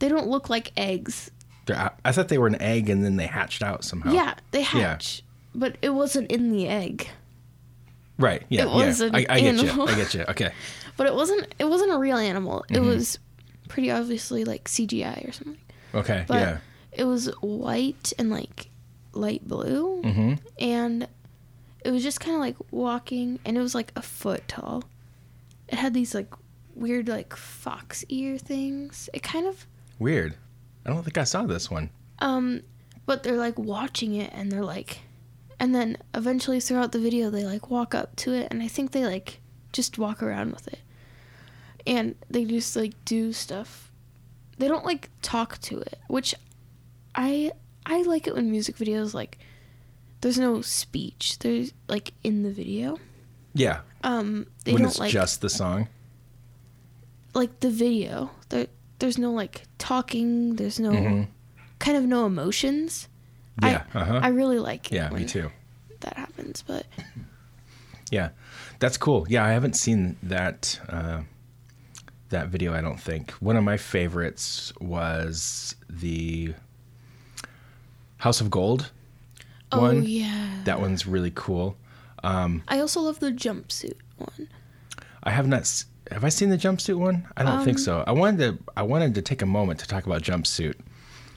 They 0.00 0.08
don't 0.08 0.28
look 0.28 0.50
like 0.50 0.72
eggs. 0.76 1.30
they're 1.66 1.76
out- 1.76 1.98
I 2.04 2.12
thought 2.12 2.28
they 2.28 2.38
were 2.38 2.46
an 2.48 2.60
egg, 2.60 2.90
and 2.90 3.04
then 3.04 3.16
they 3.16 3.26
hatched 3.26 3.62
out 3.62 3.84
somehow. 3.84 4.12
Yeah, 4.12 4.34
they 4.50 4.62
hatch, 4.62 5.22
but 5.54 5.76
it 5.82 5.90
wasn't 5.90 6.30
in 6.30 6.50
the 6.52 6.68
egg. 6.68 7.08
Right. 8.18 8.42
Yeah. 8.48 8.62
It 8.62 8.68
was 8.70 9.00
yeah. 9.00 9.06
an 9.08 9.14
I, 9.16 9.18
I 9.28 9.40
get 9.40 9.54
you. 9.54 9.60
animal. 9.60 9.88
I 9.88 9.94
get 9.94 10.14
you. 10.14 10.24
Okay. 10.28 10.52
But 10.96 11.08
it 11.08 11.14
wasn't. 11.16 11.52
It 11.58 11.64
wasn't 11.64 11.92
a 11.92 11.98
real 11.98 12.16
animal. 12.18 12.64
Mm-hmm. 12.68 12.76
It 12.76 12.86
was 12.86 13.18
pretty 13.66 13.90
obviously 13.90 14.44
like 14.44 14.68
CGI 14.68 15.28
or 15.28 15.32
something. 15.32 15.56
Okay. 15.92 16.24
But 16.28 16.34
yeah. 16.40 16.58
it 16.92 17.02
was 17.02 17.26
white 17.40 18.12
and 18.16 18.30
like 18.30 18.68
light 19.12 19.42
blue, 19.48 20.00
Mm-hmm. 20.04 20.34
and 20.60 21.08
it 21.84 21.90
was 21.90 22.02
just 22.02 22.18
kind 22.20 22.34
of 22.34 22.40
like 22.40 22.56
walking, 22.70 23.38
and 23.44 23.56
it 23.56 23.60
was 23.60 23.74
like 23.74 23.92
a 23.94 24.02
foot 24.02 24.48
tall. 24.48 24.84
It 25.68 25.76
had 25.78 25.94
these 25.94 26.14
like 26.14 26.32
weird 26.74 27.08
like 27.08 27.36
fox 27.36 28.04
ear 28.08 28.38
things. 28.38 29.08
It 29.12 29.22
kind 29.22 29.46
of 29.46 29.66
Weird. 29.98 30.34
I 30.84 30.90
don't 30.90 31.02
think 31.04 31.16
I 31.18 31.24
saw 31.24 31.44
this 31.44 31.70
one. 31.70 31.90
um, 32.18 32.62
but 33.06 33.22
they're 33.22 33.36
like 33.36 33.58
watching 33.58 34.14
it, 34.14 34.30
and 34.34 34.50
they're 34.50 34.64
like, 34.64 35.00
and 35.60 35.74
then 35.74 35.96
eventually 36.14 36.58
throughout 36.60 36.92
the 36.92 36.98
video 36.98 37.30
they 37.30 37.44
like 37.44 37.70
walk 37.70 37.94
up 37.94 38.16
to 38.16 38.32
it, 38.32 38.48
and 38.50 38.62
I 38.62 38.68
think 38.68 38.90
they 38.92 39.04
like 39.04 39.40
just 39.72 39.98
walk 39.98 40.22
around 40.22 40.52
with 40.52 40.66
it, 40.68 40.80
and 41.86 42.14
they 42.30 42.44
just 42.44 42.74
like 42.76 42.92
do 43.04 43.32
stuff. 43.32 43.90
They 44.58 44.68
don't 44.68 44.84
like 44.84 45.10
talk 45.22 45.58
to 45.62 45.80
it, 45.80 45.98
which 46.08 46.34
I 47.14 47.52
I 47.86 48.02
like 48.02 48.26
it 48.26 48.34
when 48.34 48.50
music 48.50 48.76
videos 48.76 49.12
like 49.14 49.38
there's 50.24 50.38
no 50.38 50.62
speech. 50.62 51.38
There's 51.40 51.74
like 51.86 52.14
in 52.24 52.42
the 52.44 52.50
video. 52.50 52.98
Yeah. 53.52 53.80
Um, 54.02 54.46
they 54.64 54.72
when 54.72 54.80
don't 54.82 54.90
it's 54.90 54.98
like 54.98 55.12
just 55.12 55.42
the 55.42 55.50
song. 55.50 55.88
like 57.34 57.60
the 57.60 57.68
video. 57.70 58.30
There 58.48 58.68
there's 59.00 59.18
no 59.18 59.32
like 59.32 59.64
talking. 59.76 60.56
There's 60.56 60.80
no 60.80 60.92
Mhm. 60.92 61.28
kind 61.78 61.96
of 61.98 62.04
no 62.04 62.24
emotions. 62.24 63.06
Yeah. 63.62 63.82
Uh 63.92 64.04
huh. 64.04 64.20
I 64.22 64.28
really 64.28 64.58
like 64.58 64.90
it. 64.90 64.96
Yeah. 64.96 65.10
Me 65.10 65.26
too. 65.26 65.50
That 66.00 66.16
happens, 66.16 66.62
but 66.66 66.86
Yeah, 68.10 68.30
that's 68.78 68.96
cool. 68.96 69.26
Yeah, 69.28 69.44
I 69.44 69.50
haven't 69.52 69.74
seen 69.76 70.16
that 70.22 70.80
uh, 70.88 71.20
that 72.30 72.48
video. 72.48 72.72
I 72.72 72.80
don't 72.80 73.00
think 73.00 73.30
one 73.32 73.56
of 73.56 73.64
my 73.64 73.76
favorites 73.76 74.72
was 74.80 75.74
the 75.90 76.54
House 78.18 78.40
of 78.40 78.50
Gold. 78.50 78.90
Oh 79.74 79.80
One 79.80 80.02
yeah, 80.04 80.60
that 80.64 80.80
one's 80.80 81.06
really 81.06 81.32
cool. 81.34 81.76
I 82.22 82.80
also 82.80 83.00
love 83.00 83.20
the 83.20 83.30
jumpsuit 83.30 83.94
one. 84.16 84.48
I 85.22 85.30
have 85.30 85.46
not. 85.46 85.60
s- 85.60 85.86
Have 86.10 86.24
I 86.24 86.28
seen 86.30 86.48
the 86.50 86.56
jumpsuit 86.58 86.96
one? 86.98 87.26
I 87.36 87.42
don't 87.42 87.64
think 87.64 87.76
Um, 87.78 87.82
so. 87.84 88.04
I 88.06 88.12
wanted 88.12 88.38
to. 88.38 88.64
I 88.76 88.82
wanted 88.82 89.14
to 89.16 89.22
take 89.22 89.42
a 89.42 89.46
moment 89.46 89.80
to 89.80 89.86
talk 89.86 90.06
about 90.06 90.22
jumpsuit 90.22 90.74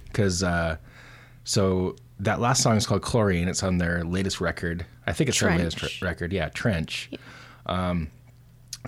because 0.05 0.43
uh, 0.43 0.77
so 1.43 1.95
that 2.19 2.39
last 2.39 2.63
song 2.63 2.77
is 2.77 2.85
called 2.87 3.01
Chlorine. 3.01 3.47
It's 3.47 3.63
on 3.63 3.77
their 3.79 4.03
latest 4.03 4.39
record. 4.41 4.85
I 5.05 5.13
think 5.13 5.29
it's 5.29 5.39
their 5.39 5.51
latest 5.57 5.77
Trench. 5.77 6.01
record. 6.01 6.31
Yeah, 6.33 6.49
Trench. 6.49 7.09
Um, 7.65 8.09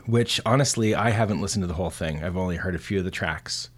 which 0.06 0.39
honestly, 0.46 0.96
I 0.96 1.10
haven't 1.10 1.41
listened 1.41 1.63
to 1.63 1.68
the 1.68 1.74
whole 1.74 1.89
thing. 1.89 2.24
I've 2.24 2.38
only 2.38 2.56
heard 2.56 2.75
a 2.75 2.79
few 2.79 2.98
of 3.00 3.06
the 3.06 3.12
tracks, 3.12 3.70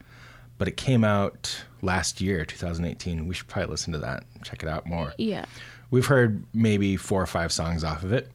but 0.62 0.68
it 0.68 0.77
came 0.77 1.03
out 1.03 1.63
last 1.82 2.22
year, 2.22 2.46
2018. 2.46 3.25
We 3.25 3.34
should 3.34 3.48
probably 3.48 3.72
listen 3.72 3.94
to 3.94 3.98
that. 3.98 4.25
Check 4.44 4.62
it 4.62 4.70
out 4.70 4.86
more. 4.86 5.12
Yeah, 5.18 5.46
We've 5.89 6.06
heard 6.06 6.44
maybe 6.53 6.98
four 6.98 7.20
or 7.20 7.25
five 7.25 7.51
songs 7.51 7.84
off 7.84 8.03
of 8.03 8.13
it. 8.13 8.30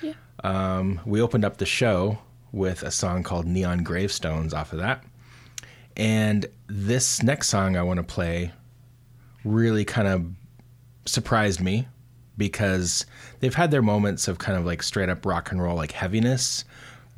yeah. 0.00 0.14
Um, 0.42 1.02
we 1.04 1.20
opened 1.20 1.44
up 1.44 1.58
the 1.58 1.66
show 1.66 2.16
with 2.50 2.82
a 2.82 2.90
song 2.90 3.22
called 3.22 3.44
Neon 3.44 3.82
Gravestones 3.82 4.54
off 4.54 4.72
of 4.72 4.78
that. 4.78 5.04
And 5.98 6.46
this 6.66 7.22
next 7.22 7.48
song 7.48 7.76
I 7.76 7.82
want 7.82 7.98
to 7.98 8.02
play 8.04 8.52
really 9.44 9.84
kind 9.84 10.08
of 10.08 10.24
surprised 11.04 11.60
me 11.60 11.88
because 12.38 13.04
they've 13.40 13.54
had 13.54 13.70
their 13.70 13.82
moments 13.82 14.28
of 14.28 14.38
kind 14.38 14.56
of 14.56 14.64
like 14.64 14.82
straight 14.82 15.10
up 15.10 15.26
rock 15.26 15.52
and 15.52 15.62
roll, 15.62 15.76
like 15.76 15.92
heaviness. 15.92 16.64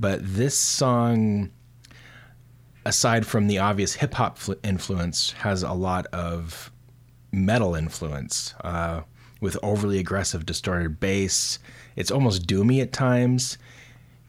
But 0.01 0.19
this 0.21 0.59
song, 0.59 1.51
aside 2.89 3.27
from 3.27 3.49
the 3.49 3.59
obvious 3.59 3.95
hip 3.95 4.15
hop 4.15 4.39
fl- 4.39 4.55
influence, 4.65 5.33
has 5.33 5.63
a 5.63 5.73
lot 5.73 6.07
of 6.07 6.73
metal 7.31 7.75
influence 7.75 8.55
uh, 8.65 9.03
with 9.43 9.59
overly 9.63 9.99
aggressive, 9.99 10.47
distorted 10.47 10.99
bass. 10.99 11.59
It's 11.97 12.11
almost 12.11 12.47
doomy 12.47 12.81
at 12.81 12.93
times. 12.93 13.59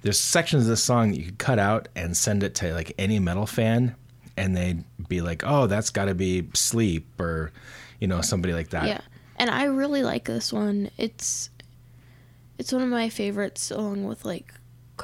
There's 0.01 0.20
sections 0.20 0.63
of 0.63 0.70
this 0.70 0.84
song 0.84 1.12
that 1.12 1.20
you 1.20 1.25
could 1.25 1.39
cut 1.39 1.58
out 1.58 1.88
and 1.96 2.16
send 2.16 2.44
it 2.44 2.54
to 2.56 2.74
like 2.74 2.94
any 2.98 3.18
metal 3.18 3.46
fan, 3.46 3.96
and 4.36 4.56
they'd 4.56 4.84
be 5.08 5.22
like, 5.22 5.44
"Oh, 5.46 5.68
that's 5.68 5.89
got 5.89 6.06
to 6.06 6.16
be 6.16 6.50
Sleep," 6.54 7.08
or 7.20 7.51
you 8.00 8.08
know, 8.08 8.22
somebody 8.22 8.54
like 8.54 8.70
that. 8.70 8.88
Yeah, 8.88 9.01
and 9.38 9.50
I 9.50 9.66
really 9.66 10.04
like 10.04 10.25
this 10.25 10.51
one. 10.51 10.89
It's 10.98 11.50
it's 12.58 12.74
one 12.74 12.82
of 12.82 12.89
my 12.89 13.08
favorites, 13.08 13.72
along 13.72 14.04
with 14.06 14.25
like 14.25 14.54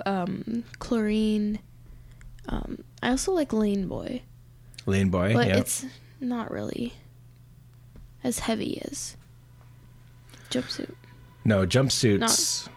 um, 0.05 0.65
Chlorine. 0.79 1.59
Um, 2.47 2.83
I 3.05 3.11
also 3.11 3.33
like 3.33 3.53
Lane 3.53 3.87
Boy, 3.87 4.23
Lane 4.87 5.09
Boy. 5.09 5.33
but 5.33 5.47
yeah. 5.47 5.57
it's 5.57 5.85
not 6.19 6.49
really 6.49 6.93
as 8.23 8.39
heavy 8.39 8.81
as 8.89 9.15
Jumpsuit. 10.49 10.95
no 11.43 11.67
jumpsuits. 11.67 12.67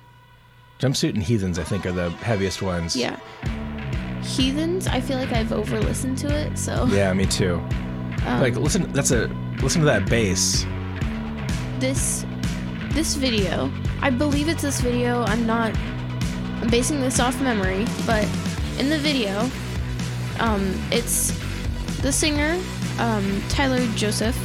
Jumpsuit 0.78 1.14
and 1.14 1.22
Heathens, 1.22 1.58
I 1.58 1.64
think, 1.64 1.86
are 1.86 1.92
the 1.92 2.10
heaviest 2.10 2.60
ones. 2.60 2.94
Yeah, 2.94 3.18
Heathens. 4.22 4.86
I 4.86 5.00
feel 5.00 5.16
like 5.16 5.32
I've 5.32 5.50
over 5.50 5.80
listened 5.80 6.18
to 6.18 6.28
it, 6.28 6.58
so 6.58 6.84
Yeah, 6.90 7.10
me 7.14 7.24
too. 7.24 7.54
um, 8.26 8.40
like, 8.42 8.54
listen. 8.54 8.92
That's 8.92 9.10
a 9.10 9.28
listen 9.62 9.80
to 9.80 9.86
that 9.86 10.10
bass. 10.10 10.66
this 11.80 12.26
this 12.90 13.14
video 13.14 13.70
i 14.02 14.10
believe 14.10 14.48
it's 14.48 14.62
this 14.62 14.80
video 14.80 15.22
i'm 15.24 15.46
not 15.46 15.76
i'm 16.60 16.68
basing 16.68 17.00
this 17.00 17.20
off 17.20 17.40
memory 17.40 17.84
but 18.06 18.24
in 18.78 18.88
the 18.88 18.98
video 18.98 19.48
um 20.40 20.74
it's 20.90 21.32
the 22.02 22.12
singer 22.12 22.60
um 22.98 23.42
tyler 23.48 23.84
joseph 23.94 24.36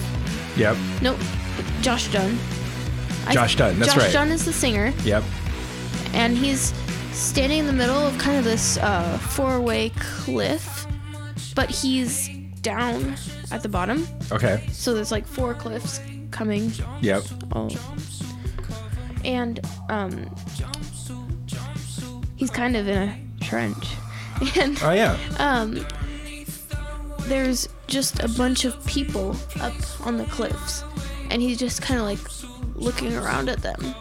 Yep. 0.57 0.77
nope 1.01 1.17
josh 1.81 2.11
dun 2.11 2.37
Josh 3.31 3.55
Dun, 3.55 3.79
that's 3.79 3.93
josh 3.93 3.97
right. 4.01 4.05
Josh 4.07 4.13
Dun 4.13 4.31
is 4.31 4.43
the 4.43 4.51
singer 4.51 4.91
Yep. 5.05 5.23
and 6.13 6.35
he's 6.37 6.73
standing 7.13 7.59
in 7.59 7.67
the 7.67 7.73
middle 7.73 7.95
of 7.95 8.17
kind 8.17 8.37
of 8.37 8.43
this 8.43 8.75
uh, 8.77 9.17
four-way 9.19 9.91
cliff 9.97 10.85
but 11.55 11.69
he's 11.69 12.27
down 12.61 13.15
at 13.51 13.63
the 13.63 13.69
bottom 13.69 14.05
Okay. 14.31 14.67
so 14.73 14.93
there's 14.93 15.11
like 15.11 15.25
four 15.25 15.53
cliffs 15.53 16.01
coming 16.31 16.71
Yep. 17.01 17.23
Oh. 17.53 17.69
And 19.23 19.59
um 19.89 20.29
he's 22.35 22.49
kind 22.49 22.75
of 22.75 22.87
in 22.89 22.97
a 22.97 23.17
trench. 23.45 23.87
And 24.59 24.77
Oh 24.83 24.91
yeah. 24.91 25.17
um 25.39 25.85
there's 27.27 27.69
just 27.87 28.19
a 28.21 28.27
bunch 28.29 28.65
of 28.65 28.85
people 28.85 29.35
up 29.61 29.73
on 30.05 30.17
the 30.17 30.25
cliffs 30.25 30.83
and 31.29 31.41
he's 31.41 31.57
just 31.57 31.81
kind 31.81 31.99
of 31.99 32.05
like 32.05 32.19
looking 32.75 33.15
around 33.15 33.47
at 33.49 33.61
them 33.61 33.95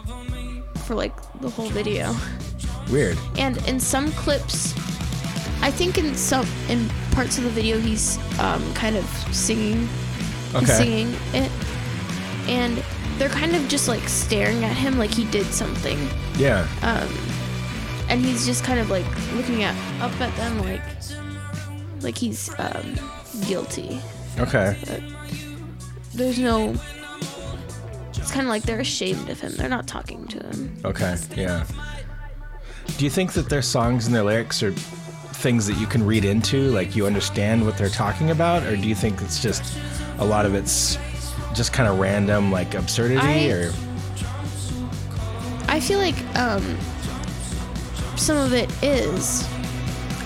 for 0.85 0.95
like 0.95 1.13
the 1.39 1.49
whole 1.49 1.69
video. 1.69 2.13
Weird. 2.91 3.17
And 3.37 3.57
in 3.67 3.79
some 3.79 4.11
clips 4.13 4.73
I 5.61 5.71
think 5.71 5.97
in 5.97 6.15
some 6.15 6.45
in 6.69 6.89
parts 7.11 7.37
of 7.37 7.45
the 7.45 7.49
video 7.49 7.79
he's 7.79 8.17
um 8.39 8.73
kind 8.73 8.95
of 8.97 9.05
singing 9.33 9.87
Okay. 10.55 10.65
Singing 10.65 11.15
it, 11.33 11.49
and 12.47 12.83
they're 13.17 13.29
kind 13.29 13.55
of 13.55 13.67
just 13.69 13.87
like 13.87 14.07
staring 14.07 14.63
at 14.63 14.75
him 14.77 14.99
like 14.99 15.09
he 15.09 15.25
did 15.31 15.47
something. 15.47 15.97
Yeah. 16.37 16.67
Um, 16.83 17.09
and 18.13 18.23
he's 18.23 18.45
just 18.45 18.63
kind 18.63 18.79
of 18.79 18.89
like 18.91 19.05
looking 19.33 19.63
at 19.63 19.75
up 20.01 20.11
at 20.21 20.35
them 20.37 20.59
like 20.59 20.81
like 22.01 22.17
he's 22.17 22.49
um, 22.59 22.95
guilty. 23.47 23.99
Okay. 24.39 24.77
There's 26.13 26.37
no. 26.37 26.75
It's 28.15 28.31
kind 28.31 28.45
of 28.45 28.49
like 28.49 28.63
they're 28.63 28.79
ashamed 28.81 29.29
of 29.29 29.39
him. 29.39 29.53
They're 29.55 29.69
not 29.69 29.87
talking 29.87 30.27
to 30.27 30.39
him. 30.39 30.77
Okay. 30.85 31.15
Yeah. 31.35 31.65
Do 32.97 33.03
you 33.05 33.09
think 33.09 33.33
that 33.33 33.49
their 33.49 33.61
songs 33.61 34.05
and 34.05 34.13
their 34.15 34.23
lyrics 34.23 34.61
are 34.61 34.71
things 34.73 35.65
that 35.67 35.77
you 35.77 35.87
can 35.87 36.05
read 36.05 36.23
into, 36.25 36.69
like 36.71 36.95
you 36.95 37.05
understand 37.07 37.65
what 37.65 37.77
they're 37.77 37.89
talking 37.89 38.29
about, 38.31 38.63
or 38.63 38.75
do 38.75 38.87
you 38.87 38.95
think 38.95 39.21
it's 39.21 39.41
just 39.41 39.77
a 40.19 40.25
lot 40.25 40.45
of 40.45 40.53
it's 40.55 40.97
just 41.55 41.73
kind 41.73 41.89
of 41.89 41.99
random, 41.99 42.51
like 42.51 42.75
absurdity, 42.75 43.19
I- 43.21 43.47
or 43.49 43.71
I 45.67 45.79
feel 45.79 45.97
like 45.99 46.15
um, 46.37 46.77
some 48.15 48.37
of 48.37 48.53
it 48.53 48.71
is. 48.83 49.47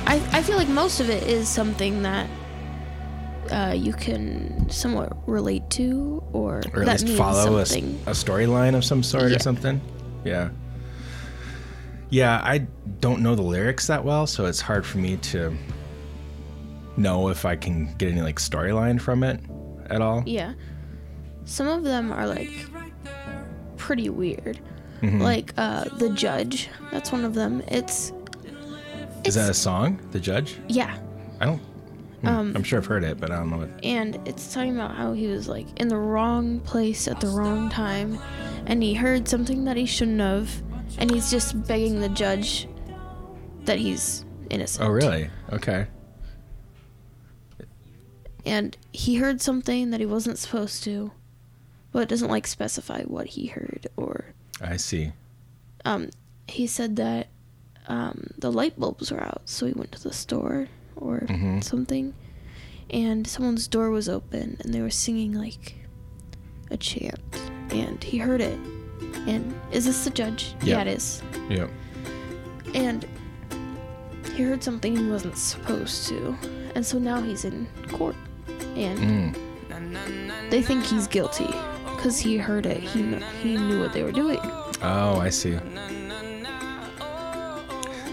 I, 0.06 0.16
I 0.32 0.42
feel 0.42 0.58
like 0.58 0.70
most 0.70 1.00
of 1.00 1.10
it 1.10 1.24
is 1.24 1.50
something 1.50 2.04
that 2.04 2.30
uh, 3.52 3.74
you 3.76 3.94
can 3.94 4.70
somewhat 4.70 5.18
relate 5.28 5.70
to, 5.72 6.24
or, 6.34 6.62
or 6.74 6.82
at 6.82 6.86
that 6.86 7.02
least 7.02 7.18
follow 7.18 7.64
something. 7.64 8.00
a 8.06 8.12
storyline 8.12 8.76
of 8.76 8.84
some 8.84 9.04
sort 9.04 9.32
or 9.32 9.40
something? 9.40 9.82
Yeah. 10.24 10.50
Yeah, 12.10 12.40
I 12.44 12.60
don't 13.00 13.22
know 13.22 13.36
the 13.36 13.42
lyrics 13.42 13.88
that 13.88 14.04
well, 14.04 14.28
so 14.28 14.46
it's 14.46 14.62
hard 14.62 14.86
for 14.86 14.98
me 14.98 15.18
to 15.18 15.56
know 16.96 17.30
if 17.30 17.46
I 17.46 17.56
can 17.56 17.94
get 17.98 18.12
any 18.12 18.22
like 18.22 18.40
storyline 18.40 19.00
from 19.00 19.24
it 19.24 19.40
at 19.90 20.02
all. 20.02 20.24
Yeah. 20.26 20.54
Some 21.46 21.68
of 21.68 21.84
them 21.84 22.12
are 22.12 22.28
like 22.28 22.50
pretty 23.78 24.10
weird. 24.10 24.60
Mm-hmm. 25.02 25.22
Like 25.22 25.54
uh 25.58 25.86
The 25.98 26.10
Judge, 26.10 26.70
that's 26.92 27.12
one 27.12 27.24
of 27.26 27.34
them. 27.34 27.62
It's 27.68 28.12
Is 29.24 29.36
that 29.36 29.50
a 29.50 29.54
song? 29.54 30.00
The 30.12 30.20
Judge? 30.20 30.58
yeah. 30.68 30.98
I 31.40 31.46
don't. 31.46 31.60
hmm, 32.22 32.28
Um, 32.28 32.54
I'm 32.56 32.64
sure 32.64 32.80
I've 32.80 32.86
heard 32.88 33.04
it, 33.04 33.20
but 33.20 33.30
I 33.32 33.36
don't 33.38 33.52
know 33.52 33.62
it. 33.62 33.70
And 33.84 34.20
it's 34.28 34.52
talking 34.54 34.76
about 34.76 34.96
how 34.96 35.14
he 35.14 35.28
was 35.28 35.48
like 35.48 35.68
in 35.80 35.88
the 35.88 35.98
wrong 35.98 36.60
place 36.62 37.08
at 37.08 37.20
the 37.22 37.28
wrong 37.28 37.70
time 37.70 38.18
and 38.66 38.82
he 38.82 38.96
heard 38.96 39.28
something 39.28 39.66
that 39.66 39.78
he 39.78 39.86
shouldn't 39.86 40.20
have 40.20 40.50
and 40.98 41.12
he's 41.12 41.30
just 41.30 41.62
begging 41.68 42.00
the 42.00 42.10
judge 42.10 42.68
that 43.66 43.78
he's 43.78 44.26
innocent. 44.50 44.88
Oh, 44.88 44.92
really? 44.92 45.30
Okay. 45.54 45.86
And 48.46 48.78
he 48.94 49.16
heard 49.18 49.42
something 49.42 49.90
that 49.92 50.00
he 50.00 50.06
wasn't 50.06 50.38
supposed 50.38 50.84
to, 50.86 51.12
but 51.92 52.04
it 52.04 52.10
doesn't 52.10 52.30
like 52.30 52.48
specify 52.48 53.02
what 53.04 53.28
he 53.28 53.48
heard 53.48 53.88
or 53.98 54.07
I 54.62 54.78
see. 54.78 55.12
um, 55.86 56.10
he 56.48 56.66
said 56.68 56.96
that 56.98 57.28
um, 57.88 58.28
the 58.38 58.52
light 58.52 58.78
bulbs 58.80 59.12
were 59.12 59.22
out, 59.22 59.42
so 59.46 59.66
he 59.66 59.74
went 59.74 59.92
to 59.94 60.04
the 60.04 60.14
store 60.14 60.68
or 60.96 61.20
Mhm. 61.28 61.64
something, 61.64 62.14
and 62.90 63.26
someone's 63.28 63.68
door 63.68 63.90
was 63.92 64.10
open, 64.10 64.58
and 64.62 64.74
they 64.74 64.82
were 64.82 64.90
singing 64.90 65.34
like 65.34 65.76
a 66.72 66.78
chant, 66.78 67.20
and 67.70 68.04
he 68.04 68.18
heard 68.18 68.42
it. 68.42 68.58
And 69.28 69.54
is 69.72 69.86
this 69.86 70.04
the 70.04 70.10
judge? 70.10 70.56
Yeah. 70.64 70.76
Yeah, 70.78 70.82
it 70.82 70.88
is. 70.88 71.22
Yeah. 71.50 71.68
And 72.74 73.06
he 74.36 74.44
heard 74.44 74.64
something 74.64 74.96
he 74.96 75.08
wasn't 75.10 75.38
supposed 75.38 76.08
to, 76.10 76.36
and 76.76 76.86
so 76.86 76.98
now 77.00 77.22
he's 77.22 77.46
in 77.46 77.68
court, 77.92 78.16
and 78.76 79.36
Mm. 79.70 80.50
they 80.50 80.62
think 80.62 80.84
he's 80.86 81.08
guilty 81.08 81.48
because 81.98 82.18
he 82.20 82.38
heard 82.38 82.66
it. 82.66 82.78
He 82.82 83.02
kn- 83.02 83.24
he 83.42 83.58
knew 83.58 83.80
what 83.82 83.92
they 83.94 84.04
were 84.04 84.12
doing. 84.12 84.40
Oh, 84.82 85.20
I 85.20 85.30
see. 85.30 85.58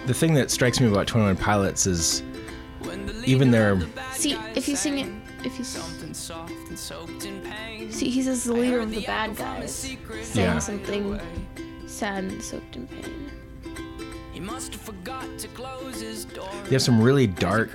The 0.07 0.15
thing 0.15 0.35
that 0.35 0.51
strikes 0.51 0.81
me 0.81 0.89
about 0.89 1.07
21 1.07 1.37
Pilots 1.37 1.87
is 1.87 2.23
even 3.25 3.51
their 3.51 3.81
See, 4.13 4.37
if 4.55 4.69
you 4.69 4.77
sing 4.77 4.99
it, 4.99 5.09
if 5.47 5.55
you 5.59 5.65
s- 5.65 6.31
see, 7.91 8.11
he 8.11 8.23
says 8.23 8.45
the 8.45 8.53
leader 8.53 8.81
of 8.81 8.91
the 8.91 9.01
bad 9.07 9.37
guys 9.37 9.75
saying 9.75 9.99
Yeah. 10.35 10.59
something 10.59 11.21
sad 11.87 12.25
and 12.25 12.43
soaked 12.43 12.77
in 12.77 12.87
pain. 12.89 13.31
they 16.65 16.71
have 16.73 16.83
some 16.83 17.01
really 17.01 17.27
dark, 17.27 17.71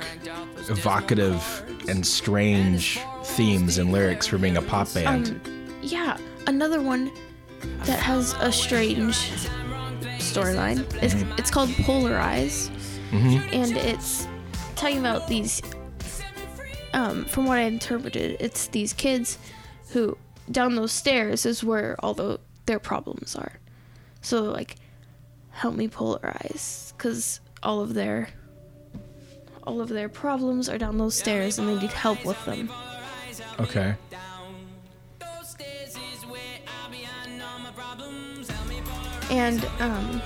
evocative, 0.69 1.41
and 1.87 2.05
strange 2.05 2.99
themes 3.23 3.77
and 3.79 3.91
lyrics 3.91 4.27
for 4.27 4.37
being 4.37 4.57
a 4.57 4.61
pop 4.61 4.93
band. 4.93 5.41
Um, 5.45 5.58
yeah, 5.81 6.17
another 6.47 6.81
one 6.81 7.11
that 7.85 7.99
has 7.99 8.33
a 8.39 8.51
strange 8.51 9.15
storyline. 10.19 10.85
It's 11.01 11.15
it's 11.39 11.51
called 11.51 11.69
Polarize, 11.69 12.69
and 13.53 13.77
it's 13.77 14.27
talking 14.75 14.99
about 14.99 15.27
these. 15.27 15.61
Um, 16.93 17.25
from 17.25 17.45
what 17.45 17.59
I 17.59 17.61
interpreted, 17.61 18.37
it's 18.39 18.67
these 18.67 18.93
kids 18.93 19.37
who 19.91 20.17
down 20.51 20.75
those 20.75 20.91
stairs 20.91 21.45
is 21.45 21.63
where 21.63 21.95
all 21.99 22.13
the 22.15 22.39
their 22.65 22.79
problems 22.79 23.35
are. 23.35 23.59
So 24.21 24.43
like, 24.43 24.75
help 25.51 25.75
me 25.75 25.87
polarize, 25.87 26.93
because 26.97 27.39
all 27.61 27.81
of 27.81 27.93
their 27.93 28.29
all 29.63 29.81
of 29.81 29.89
their 29.89 30.09
problems 30.09 30.67
are 30.67 30.77
down 30.77 30.97
those 30.97 31.15
stairs, 31.15 31.59
and 31.59 31.67
they 31.69 31.79
need 31.79 31.91
help 31.91 32.25
with 32.25 32.43
them. 32.45 32.71
okay. 33.59 33.95
And 39.29 39.63
um 39.79 40.21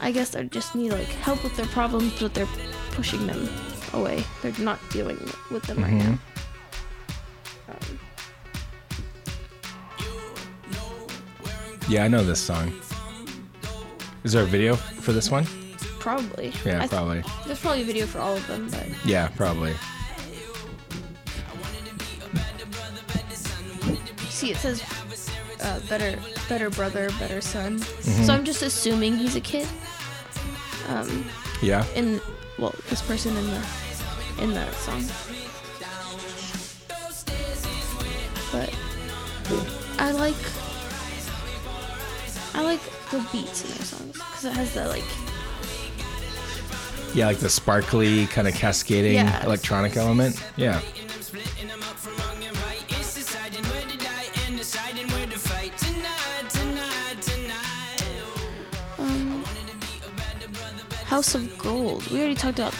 I 0.00 0.10
guess 0.12 0.30
they 0.30 0.44
just 0.44 0.74
need 0.74 0.92
like 0.92 1.06
help 1.06 1.42
with 1.42 1.56
their 1.56 1.66
problems, 1.66 2.12
but 2.20 2.34
they're 2.34 2.48
pushing 2.92 3.26
them 3.26 3.48
away. 3.94 4.22
They're 4.42 4.52
not 4.58 4.78
dealing 4.90 5.18
with 5.50 5.62
them 5.64 5.78
right 5.82 5.92
now. 5.92 6.18
Um, 7.68 7.98
Yeah, 11.88 12.04
I 12.04 12.08
know 12.08 12.24
this 12.24 12.40
song. 12.40 12.72
Is 14.24 14.32
there 14.32 14.42
a 14.42 14.46
video 14.46 14.74
for 14.76 15.12
this 15.12 15.30
one? 15.30 15.46
probably. 16.00 16.52
Yeah, 16.66 16.80
th- 16.80 16.90
probably. 16.90 17.24
There's 17.46 17.60
probably 17.60 17.80
a 17.80 17.84
video 17.86 18.04
for 18.04 18.18
all 18.18 18.36
of 18.36 18.46
them, 18.46 18.68
but 18.70 18.86
Yeah, 19.06 19.28
probably. 19.28 19.74
see, 24.28 24.50
it 24.50 24.58
says 24.58 24.82
uh, 25.64 25.80
better, 25.88 26.18
better 26.48 26.70
brother, 26.70 27.10
better 27.18 27.40
son. 27.40 27.78
So 27.80 28.32
I'm 28.32 28.44
just 28.44 28.62
assuming 28.62 29.16
he's 29.16 29.34
a 29.36 29.40
kid. 29.40 29.66
Um, 30.88 31.24
Yeah. 31.62 31.84
in 31.94 32.20
well, 32.58 32.74
this 32.90 33.02
person 33.02 33.36
in 33.36 33.46
the 33.46 33.62
in 34.42 34.52
the 34.54 34.70
song. 34.72 35.02
But 38.52 38.72
I 39.98 40.10
like 40.12 40.36
I 42.54 42.62
like 42.62 42.80
the 43.10 43.26
beats 43.32 43.64
in 43.64 43.70
their 43.70 43.84
songs 43.84 44.12
because 44.12 44.44
it 44.44 44.52
has 44.52 44.74
that 44.74 44.88
like 44.88 45.04
Yeah, 47.14 47.26
like 47.26 47.38
the 47.38 47.48
sparkly 47.50 48.26
kind 48.26 48.46
of 48.46 48.54
cascading 48.54 49.14
Yeah. 49.14 49.44
electronic 49.44 49.96
element. 49.96 50.42
Yeah. 50.56 50.80
House 61.14 61.36
of 61.36 61.56
Gold. 61.58 62.04
We 62.10 62.18
already 62.18 62.34
talked 62.34 62.58
about. 62.58 62.74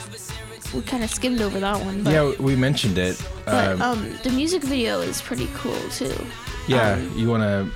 We 0.75 0.83
kind 0.83 1.05
of 1.05 1.11
skimmed 1.11 1.41
over 1.41 1.61
that 1.61 1.79
one, 1.85 2.03
but 2.03 2.13
yeah, 2.13 2.33
we 2.41 2.57
mentioned 2.57 2.99
it. 2.99 3.15
but 3.45 3.75
Um, 3.75 3.83
um 3.83 4.19
the 4.25 4.31
music 4.31 4.61
video 4.65 5.01
is 5.03 5.23
pretty 5.23 5.49
cool 5.55 5.79
too. 5.91 6.13
yeah, 6.67 6.95
um, 6.95 7.13
you 7.17 7.31
want 7.31 7.45
to 7.45 7.71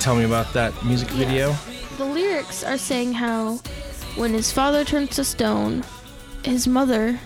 tell 0.00 0.16
me 0.16 0.24
about 0.24 0.52
that 0.54 0.72
music 0.84 1.08
Yeah. 1.12 1.18
video? 1.22 1.56
The 1.98 2.04
lyrics 2.04 2.64
are 2.64 2.78
saying 2.78 3.12
how 3.12 3.60
when 4.16 4.32
his 4.32 4.50
father 4.50 4.84
turns 4.84 5.10
to 5.14 5.24
stone, 5.24 5.84
his 6.42 6.66
mother, 6.66 7.20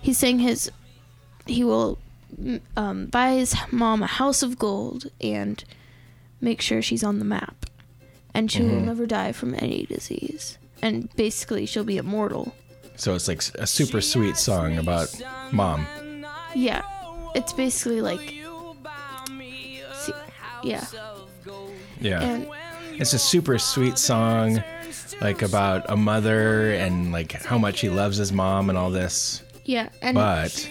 he's 0.00 0.16
saying 0.16 0.38
his, 0.38 0.70
he 1.46 1.64
will 1.64 1.98
mm, 2.40 2.60
um, 2.76 3.06
buy 3.06 3.32
his 3.32 3.56
mom 3.72 4.04
a 4.04 4.06
house 4.06 4.44
of 4.44 4.60
gold 4.60 5.10
and 5.20 5.64
make 6.40 6.60
sure 6.60 6.80
she's 6.82 7.02
on 7.02 7.18
the 7.18 7.24
map. 7.24 7.66
And 8.32 8.48
she 8.52 8.62
will 8.62 8.78
Mhm. 8.80 8.84
never 8.92 9.06
die 9.06 9.32
from 9.32 9.54
any 9.54 9.86
disease. 9.86 10.56
And 10.82 11.14
basically, 11.16 11.66
she'll 11.66 11.84
be 11.84 11.96
immortal. 11.98 12.54
So 12.96 13.14
it's 13.14 13.28
like 13.28 13.42
a 13.56 13.66
super 13.66 14.00
sweet 14.00 14.36
song 14.36 14.78
about 14.78 15.14
mom. 15.52 15.86
Yeah. 16.54 16.82
It's 17.34 17.52
basically 17.52 18.00
like. 18.00 18.20
See, 19.94 20.12
yeah. 20.62 20.84
Yeah. 22.00 22.22
And 22.22 22.48
It's 22.94 23.12
a 23.12 23.18
super 23.18 23.58
sweet 23.58 23.98
song 23.98 24.62
like 25.20 25.42
about 25.42 25.84
a 25.88 25.96
mother 25.96 26.72
and 26.74 27.10
like 27.12 27.32
how 27.32 27.58
much 27.58 27.80
he 27.80 27.88
loves 27.88 28.16
his 28.18 28.32
mom 28.32 28.68
and 28.70 28.78
all 28.78 28.90
this. 28.90 29.42
yeah. 29.64 29.88
And 30.02 30.14
But 30.14 30.68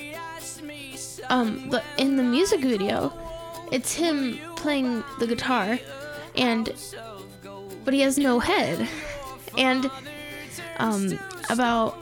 um 1.30 1.68
but 1.70 1.84
in 1.98 2.16
the 2.16 2.24
music 2.24 2.62
video 2.62 3.12
it's 3.72 3.94
him 3.94 4.40
playing 4.56 5.04
the 5.20 5.28
guitar 5.28 5.78
and 6.36 6.74
but 7.84 7.94
he 7.94 8.00
has 8.02 8.18
no 8.18 8.40
head 8.40 8.88
And 9.58 9.90
um, 10.78 11.18
about 11.50 11.98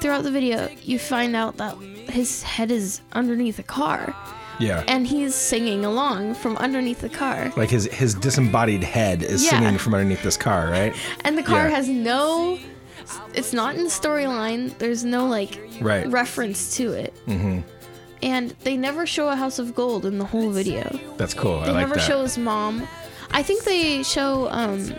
throughout 0.00 0.24
the 0.24 0.30
video, 0.30 0.68
you 0.82 0.98
find 0.98 1.34
out 1.36 1.56
that 1.58 1.76
his 2.10 2.42
head 2.42 2.70
is 2.70 3.00
underneath 3.12 3.58
a 3.58 3.62
car, 3.62 4.14
Yeah. 4.58 4.82
and 4.88 5.06
he's 5.06 5.34
singing 5.34 5.84
along 5.84 6.34
from 6.34 6.56
underneath 6.58 7.00
the 7.00 7.08
car. 7.08 7.52
like 7.56 7.70
his 7.70 7.84
his 7.86 8.14
disembodied 8.14 8.82
head 8.82 9.22
is 9.22 9.44
Yeah. 9.44 9.50
singing 9.50 9.78
from 9.78 9.94
underneath 9.94 10.22
this 10.22 10.36
car, 10.36 10.68
right? 10.68 10.94
And 11.24 11.38
the 11.38 11.42
car 11.42 11.68
Yeah. 11.68 11.76
has 11.76 11.88
no. 11.88 12.58
It's 13.34 13.52
not 13.52 13.74
in 13.76 13.84
the 13.84 13.90
storyline. 13.90 14.76
There's 14.78 15.04
no 15.04 15.26
like 15.26 15.60
Right. 15.80 16.10
reference 16.10 16.76
to 16.76 16.92
it. 16.92 17.14
Mm-hmm. 17.26 17.60
And 18.22 18.54
they 18.64 18.76
never 18.78 19.04
show 19.06 19.28
a 19.28 19.36
house 19.36 19.58
of 19.58 19.74
gold 19.74 20.06
in 20.06 20.18
the 20.18 20.24
whole 20.24 20.50
video. 20.50 20.98
That's 21.18 21.34
cool. 21.34 21.58
I 21.60 21.66
They 21.66 21.72
like 21.72 21.80
never 21.80 21.96
that. 21.96 22.04
show 22.08 22.22
his 22.22 22.38
mom. 22.38 22.88
I 23.30 23.42
think 23.42 23.64
they 23.64 24.02
show 24.02 24.48
um, 24.50 24.94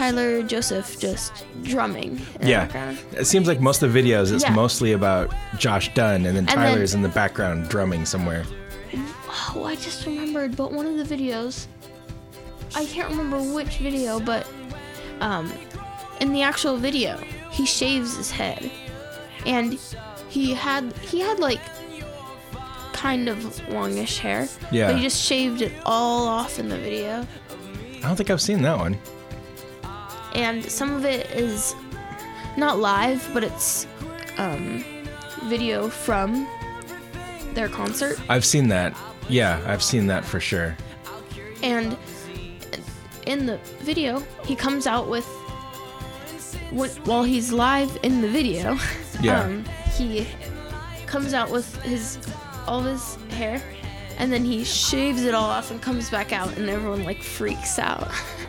Tyler 0.00 0.42
Joseph 0.42 0.98
just 0.98 1.44
drumming. 1.62 2.22
In 2.36 2.40
the 2.40 2.48
yeah. 2.48 2.96
It 3.18 3.26
seems 3.26 3.46
like 3.46 3.60
most 3.60 3.82
of 3.82 3.92
the 3.92 4.00
videos 4.02 4.32
it's 4.32 4.44
Yeah. 4.44 4.54
mostly 4.54 4.92
about 4.92 5.30
Josh 5.58 5.92
Dun 5.92 6.24
and 6.24 6.24
then 6.24 6.36
And 6.38 6.48
then- 6.48 6.56
Tyler's 6.56 6.94
in 6.94 7.02
the 7.02 7.10
background 7.10 7.68
drumming 7.68 8.06
somewhere. 8.06 8.44
Oh, 9.54 9.64
I 9.64 9.74
just 9.74 10.06
remembered. 10.06 10.56
But 10.56 10.72
one 10.72 10.86
of 10.86 10.96
the 10.96 11.04
videos, 11.04 11.66
I 12.74 12.86
can't 12.86 13.10
remember 13.10 13.42
which 13.54 13.76
video, 13.76 14.18
but 14.18 14.46
um, 15.20 15.52
in 16.18 16.32
the 16.32 16.40
actual 16.40 16.78
video, 16.78 17.18
he 17.50 17.66
shaves 17.66 18.16
his 18.16 18.30
head, 18.30 18.70
and 19.44 19.78
he 20.30 20.54
had 20.54 20.94
he 21.02 21.20
had 21.20 21.38
like 21.40 21.60
kind 22.94 23.28
of 23.28 23.68
longish 23.68 24.16
hair. 24.16 24.48
Yeah. 24.72 24.86
But 24.86 24.96
he 24.96 25.02
just 25.02 25.22
shaved 25.22 25.60
it 25.60 25.72
all 25.84 26.26
off 26.26 26.58
in 26.58 26.70
the 26.70 26.78
video, 26.78 27.26
I 27.98 28.00
don't 28.08 28.16
think 28.16 28.30
I've 28.30 28.40
seen 28.40 28.62
that 28.62 28.78
one. 28.78 28.96
And 30.34 30.64
some 30.64 30.92
of 30.94 31.04
it 31.04 31.30
is 31.30 31.74
not 32.56 32.78
live, 32.78 33.28
but 33.32 33.44
it's 33.44 33.86
um, 34.38 34.84
video 35.44 35.88
from 35.88 36.46
their 37.54 37.68
concert. 37.68 38.18
I've 38.28 38.44
seen 38.44 38.68
that. 38.68 38.96
Yeah, 39.28 39.60
I've 39.66 39.82
seen 39.82 40.06
that 40.08 40.24
for 40.24 40.40
sure. 40.40 40.76
and 41.62 41.96
in 43.26 43.44
the 43.46 43.58
video 43.80 44.20
he 44.44 44.56
comes 44.56 44.86
out 44.86 45.06
with 45.08 45.26
when, 46.72 46.88
while 47.04 47.22
he's 47.22 47.52
live 47.52 47.98
in 48.02 48.22
the 48.22 48.28
video 48.28 48.78
Yeah. 49.20 49.42
um, 49.42 49.64
he 49.94 50.26
comes 51.06 51.34
out 51.34 51.50
with 51.50 51.80
his 51.82 52.18
all 52.66 52.80
of 52.80 52.86
his 52.86 53.16
hair 53.36 53.62
and 54.18 54.32
then 54.32 54.42
he 54.44 54.64
shaves 54.64 55.22
it 55.22 55.34
all 55.34 55.44
off 55.50 55.70
and 55.70 55.82
comes 55.82 56.08
back 56.10 56.32
out 56.32 56.56
and 56.56 56.70
everyone 56.70 57.04
like 57.04 57.22
freaks 57.22 57.78
out 57.78 58.08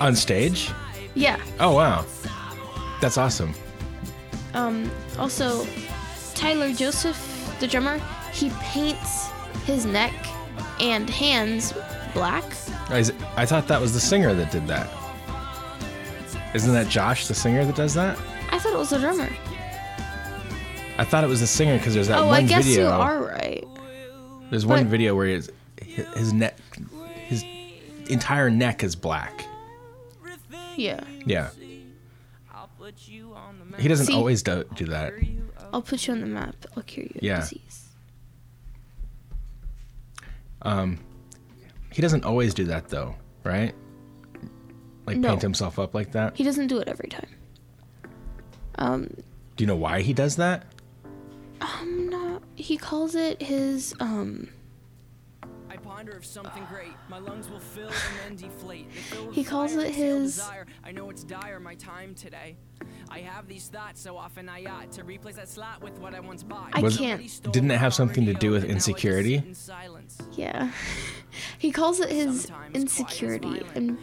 On 0.00 0.14
stage? 0.14 0.70
yeah 1.14 1.40
Oh 1.58 1.74
wow. 1.74 2.04
That's 3.00 3.16
awesome. 3.18 3.54
um, 4.54 4.90
also 5.18 5.66
tyler 6.34 6.72
joseph 6.72 7.18
the 7.60 7.66
drummer 7.66 8.00
he 8.32 8.50
paints 8.60 9.26
his 9.64 9.84
neck 9.84 10.12
and 10.80 11.10
hands 11.10 11.74
black 12.14 12.44
Is- 12.92 13.12
I 13.36 13.44
thought 13.44 13.66
that 13.68 13.80
was 13.80 13.92
the 13.92 14.00
singer 14.00 14.32
that 14.34 14.50
did 14.52 14.66
that. 14.68 14.88
Isn't 16.54 16.72
that 16.72 16.88
Josh, 16.88 17.26
the 17.26 17.34
singer, 17.34 17.64
that 17.64 17.74
does 17.76 17.94
that? 17.94 18.16
i 18.50 18.58
thought 18.58 18.72
it 18.72 18.78
was 18.78 18.90
the 18.90 18.98
drummer 18.98 19.28
I 20.96 21.04
thought 21.04 21.22
it 21.24 21.28
was 21.28 21.40
the 21.40 21.46
singer 21.46 21.76
because 21.78 21.94
there's 21.94 22.08
that 22.08 22.18
oh 22.18 22.26
one 22.26 22.34
i 22.34 22.42
guess 22.42 22.64
video. 22.64 22.84
you 22.86 22.88
are 22.90 23.22
right 23.22 23.64
There's 24.50 24.64
one 24.66 24.86
video 24.88 25.14
where 25.14 25.26
his, 25.26 25.50
his 25.82 26.32
neck, 26.32 26.56
his 27.26 27.44
entire 28.08 28.50
neck 28.50 28.82
is 28.82 28.96
black. 28.96 29.44
Yeah 30.78 31.04
Yeah, 31.26 31.50
I'll 32.54 32.70
put 32.78 33.06
you 33.08 33.34
on 33.34 33.58
the 33.58 33.64
map. 33.66 33.80
he 33.80 33.88
doesn't 33.88 34.06
See- 34.06 34.14
always 34.14 34.42
do, 34.42 34.64
do 34.74 34.86
that. 34.86 35.12
I'll 35.72 35.82
put 35.82 36.06
you 36.06 36.14
on 36.14 36.20
the 36.20 36.26
map. 36.26 36.54
I'll 36.76 36.82
cure 36.84 37.04
you 37.06 37.12
of 37.16 37.22
Yeah. 37.22 37.40
disease. 37.40 37.88
Um, 40.62 40.98
he 41.92 42.02
doesn't 42.02 42.24
always 42.24 42.54
do 42.54 42.64
that 42.64 42.88
though, 42.88 43.14
right? 43.44 43.74
Like 45.06 45.16
No. 45.18 45.28
paint 45.30 45.42
himself 45.42 45.78
up 45.78 45.94
like 45.94 46.12
that. 46.12 46.36
He 46.36 46.44
doesn't 46.44 46.66
do 46.68 46.78
it 46.78 46.88
every 46.88 47.08
time. 47.08 47.28
Um, 48.76 49.08
Do 49.56 49.62
you 49.64 49.66
know 49.66 49.76
why 49.76 50.02
he 50.02 50.12
does 50.12 50.36
that? 50.36 50.66
I'm 51.60 52.08
not. 52.08 52.42
He 52.54 52.76
calls 52.76 53.14
it 53.14 53.42
his 53.42 53.94
um. 54.00 54.48
I 55.98 56.16
of 56.16 56.24
something 56.24 56.64
great. 56.72 56.92
My 57.08 57.18
lungs 57.18 57.48
will 57.50 57.58
fill 57.58 57.88
and 57.88 57.96
then 58.24 58.36
deflate. 58.36 58.88
They 58.94 59.00
fill 59.00 59.26
with 59.26 59.34
He 59.34 59.42
calls 59.42 59.74
it 59.74 59.88
exhale 59.88 60.20
his- 60.20 60.36
desire. 60.36 60.66
I 60.84 60.92
know 60.92 61.10
it's 61.10 61.24
dire, 61.24 61.58
my 61.58 61.74
time 61.74 62.14
today. 62.14 62.56
I 63.10 63.18
have 63.20 63.48
these 63.48 63.66
thoughts 63.66 64.00
so 64.00 64.16
often 64.16 64.48
I 64.48 64.64
ought 64.66 64.92
to 64.92 65.02
replace 65.02 65.34
that 65.36 65.48
slot 65.48 65.82
with 65.82 65.98
what 65.98 66.14
I 66.14 66.20
once 66.20 66.44
bought. 66.44 66.70
I 66.72 66.82
can't. 66.82 67.42
Didn't 67.50 67.70
it 67.72 67.78
have 67.78 67.94
something 67.94 68.26
to 68.26 68.34
do 68.34 68.52
with 68.52 68.62
And 68.62 68.68
now 68.68 68.74
I 68.74 68.78
just 68.78 68.88
insecurity? 68.88 69.38
sit 69.38 69.46
in 69.46 69.54
silence. 69.54 70.18
Yeah. 70.32 70.70
He 71.58 71.70
calls 71.70 72.00
it 72.00 72.10
his 72.10 72.44
Sometimes 72.44 72.74
insecurity, 72.76 73.62
and 73.74 73.98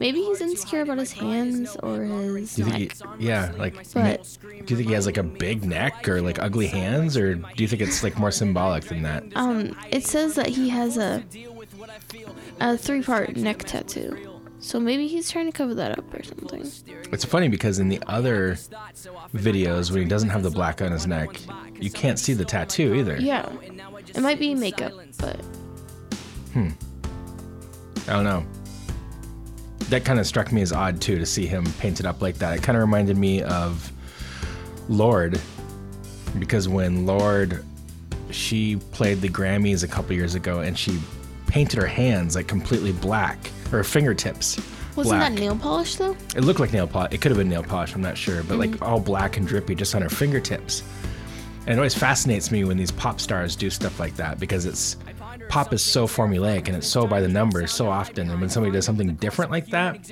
maybe 0.00 0.20
he's 0.22 0.40
insecure 0.40 0.80
about 0.82 0.98
his 0.98 1.12
hands 1.12 1.76
or 1.82 2.02
his 2.02 2.54
Do 2.54 2.62
you 2.62 2.70
think 2.70 3.00
neck. 3.00 3.18
he, 3.20 3.26
yeah, 3.26 3.52
like 3.58 3.92
But- 3.92 4.36
do 4.42 4.48
you 4.72 4.76
think 4.76 4.88
he 4.88 4.94
has 4.94 5.06
like 5.06 5.16
a 5.18 5.22
big 5.22 5.64
neck 5.64 6.08
or 6.08 6.20
like 6.22 6.38
ugly 6.38 6.66
hands, 6.66 7.16
or 7.16 7.34
do 7.34 7.62
you 7.62 7.68
think 7.68 7.82
it's 7.82 8.02
like 8.02 8.18
more 8.18 8.30
symbolic 8.30 8.84
than 8.84 9.02
that? 9.02 9.24
Um, 9.34 9.76
it 9.90 10.04
says 10.04 10.34
that 10.34 10.48
he 10.48 10.68
has 10.70 10.96
a 10.96 11.22
a 12.60 12.76
three-part 12.76 13.36
neck 13.36 13.64
tattoo, 13.64 14.16
so 14.60 14.78
maybe 14.78 15.06
he's 15.08 15.30
trying 15.30 15.46
to 15.46 15.52
cover 15.52 15.74
that 15.74 15.98
up 15.98 16.14
or 16.14 16.22
something. 16.22 16.70
It's 17.12 17.24
funny 17.24 17.48
because 17.48 17.78
in 17.78 17.88
the 17.88 18.00
other 18.06 18.56
videos, 19.34 19.90
when 19.90 20.02
he 20.02 20.08
doesn't 20.08 20.30
have 20.30 20.42
the 20.42 20.50
black 20.50 20.80
on 20.82 20.92
his 20.92 21.06
neck, 21.06 21.38
you 21.80 21.90
can't 21.90 22.18
see 22.18 22.32
the 22.34 22.44
tattoo 22.44 22.94
either. 22.94 23.16
Yeah, 23.18 23.48
it 24.14 24.20
might 24.20 24.38
be 24.38 24.54
makeup, 24.54 24.92
but 25.18 25.40
I 26.56 28.12
don't 28.12 28.24
know. 28.24 28.44
That 29.90 30.04
kind 30.04 30.18
of 30.18 30.26
struck 30.26 30.52
me 30.52 30.62
as 30.62 30.72
odd 30.72 31.00
too 31.00 31.18
to 31.18 31.26
see 31.26 31.46
him 31.46 31.64
painted 31.78 32.06
up 32.06 32.22
like 32.22 32.36
that. 32.38 32.56
It 32.56 32.62
kind 32.62 32.76
of 32.76 32.82
reminded 32.82 33.16
me 33.18 33.42
of 33.42 33.90
Lorde, 34.88 35.40
because 36.38 36.68
when 36.68 37.06
Lorde, 37.06 37.64
she 38.30 38.76
played 38.92 39.20
the 39.20 39.28
Grammys 39.28 39.84
a 39.84 39.88
couple 39.88 40.14
years 40.14 40.34
ago, 40.34 40.60
and 40.60 40.76
she 40.78 40.98
painted 41.46 41.78
her 41.78 41.86
hands 41.86 42.34
like 42.34 42.48
completely 42.48 42.92
black, 42.92 43.38
or 43.72 43.78
her 43.78 43.84
fingertips. 43.84 44.56
wasn't 44.96 45.18
black. 45.18 45.32
that 45.32 45.40
nail 45.40 45.56
polish 45.56 45.96
though? 45.96 46.16
It 46.36 46.44
looked 46.44 46.60
like 46.60 46.72
nail 46.72 46.86
polish. 46.86 47.12
It 47.12 47.20
could 47.20 47.30
have 47.30 47.38
been 47.38 47.48
nail 47.48 47.62
polish. 47.62 47.94
I'm 47.94 48.00
not 48.02 48.16
sure, 48.18 48.42
but 48.42 48.58
Mm-hmm. 48.58 48.72
like 48.72 48.82
all 48.82 49.00
black 49.00 49.36
and 49.36 49.46
drippy, 49.46 49.74
just 49.74 49.94
on 49.94 50.02
her 50.02 50.08
fingertips. 50.08 50.82
And 51.66 51.70
it 51.74 51.76
always 51.78 51.94
fascinates 51.94 52.50
me 52.50 52.64
when 52.64 52.76
these 52.76 52.90
pop 52.90 53.20
stars 53.20 53.56
do 53.56 53.70
stuff 53.70 53.98
like 53.98 54.14
that 54.16 54.38
because 54.38 54.66
it's 54.66 54.96
pop 55.48 55.72
is 55.72 55.82
so 55.82 56.06
formulaic 56.06 56.66
and 56.68 56.76
it's 56.76 56.86
so 56.86 57.06
by 57.06 57.20
the 57.20 57.28
numbers 57.28 57.72
so 57.72 57.88
often. 57.88 58.30
And 58.30 58.40
when 58.40 58.50
somebody 58.50 58.72
does 58.72 58.84
something 58.84 59.14
different 59.16 59.50
like 59.50 59.66
that, 59.68 60.10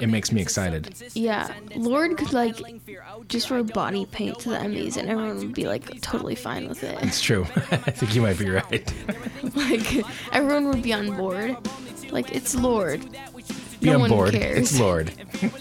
it 0.00 0.08
makes 0.08 0.32
me 0.32 0.40
excited. 0.40 0.94
Yeah, 1.14 1.52
Lorde 1.76 2.16
could 2.16 2.32
like 2.32 2.56
just 3.28 3.50
wear 3.50 3.62
body 3.62 4.06
paint 4.06 4.38
to 4.40 4.50
the 4.50 4.56
Emmys, 4.56 4.96
and 4.96 5.08
everyone 5.08 5.38
would 5.38 5.54
be 5.54 5.66
like 5.66 6.00
totally 6.00 6.34
fine 6.34 6.68
with 6.68 6.82
it. 6.84 6.98
It's 7.02 7.20
true. 7.20 7.42
I 7.70 7.90
think 7.90 8.14
you 8.14 8.22
might 8.22 8.38
be 8.38 8.50
right. 8.50 8.92
like 9.54 10.04
everyone 10.32 10.68
would 10.68 10.82
be 10.82 10.92
on 10.92 11.16
board. 11.16 11.56
Like 12.10 12.32
it's 12.32 12.54
Lorde. 12.54 13.06
Be 13.80 13.86
no 13.86 13.94
on 13.94 14.00
one 14.02 14.10
board. 14.10 14.32
cares. 14.32 14.58
It's 14.72 14.80
Lorde. 14.80 15.12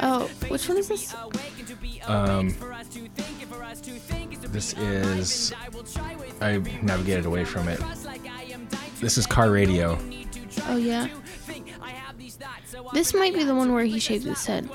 Oh, 0.00 0.28
which 0.48 0.68
one 0.68 0.78
is 0.78 0.88
this? 0.88 1.12
Um, 2.06 2.54
this 4.52 4.74
is. 4.78 5.52
I 6.40 6.58
navigated 6.82 7.26
away 7.26 7.44
from 7.44 7.68
it. 7.68 7.80
This 9.00 9.18
is 9.18 9.26
car 9.26 9.50
radio. 9.50 9.98
Oh 10.66 10.76
yeah. 10.76 11.08
This 12.92 13.14
might 13.14 13.34
be 13.34 13.44
the 13.44 13.54
one 13.54 13.72
where 13.72 13.84
he 13.84 13.98
shaved 13.98 14.24
his 14.24 14.44
head. 14.44 14.68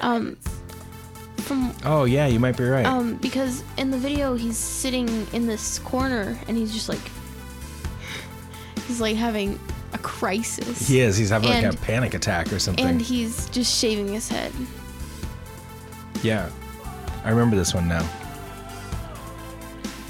Um, 0.00 0.36
from 1.38 1.72
Oh 1.84 2.04
yeah, 2.04 2.26
you 2.26 2.40
might 2.40 2.56
be 2.56 2.64
right. 2.64 2.86
um 2.86 3.14
because 3.16 3.62
in 3.76 3.90
the 3.90 3.98
video 3.98 4.34
he's 4.34 4.56
sitting 4.56 5.08
in 5.32 5.46
this 5.46 5.78
corner 5.80 6.36
and 6.48 6.56
he's 6.56 6.72
just 6.72 6.88
like 6.88 7.00
he's 8.86 9.00
like 9.00 9.16
having 9.16 9.58
a 9.92 9.98
crisis. 9.98 10.88
he 10.88 11.00
is. 11.00 11.16
He's 11.16 11.30
having 11.30 11.50
like 11.50 11.72
a 11.72 11.76
panic 11.76 12.14
attack 12.14 12.52
or 12.52 12.58
something. 12.58 12.84
And 12.84 13.00
he's 13.00 13.48
just 13.50 13.78
shaving 13.78 14.08
his 14.08 14.28
head. 14.28 14.52
Yeah, 16.22 16.50
I 17.24 17.30
remember 17.30 17.56
this 17.56 17.74
one 17.74 17.88
now. 17.88 18.08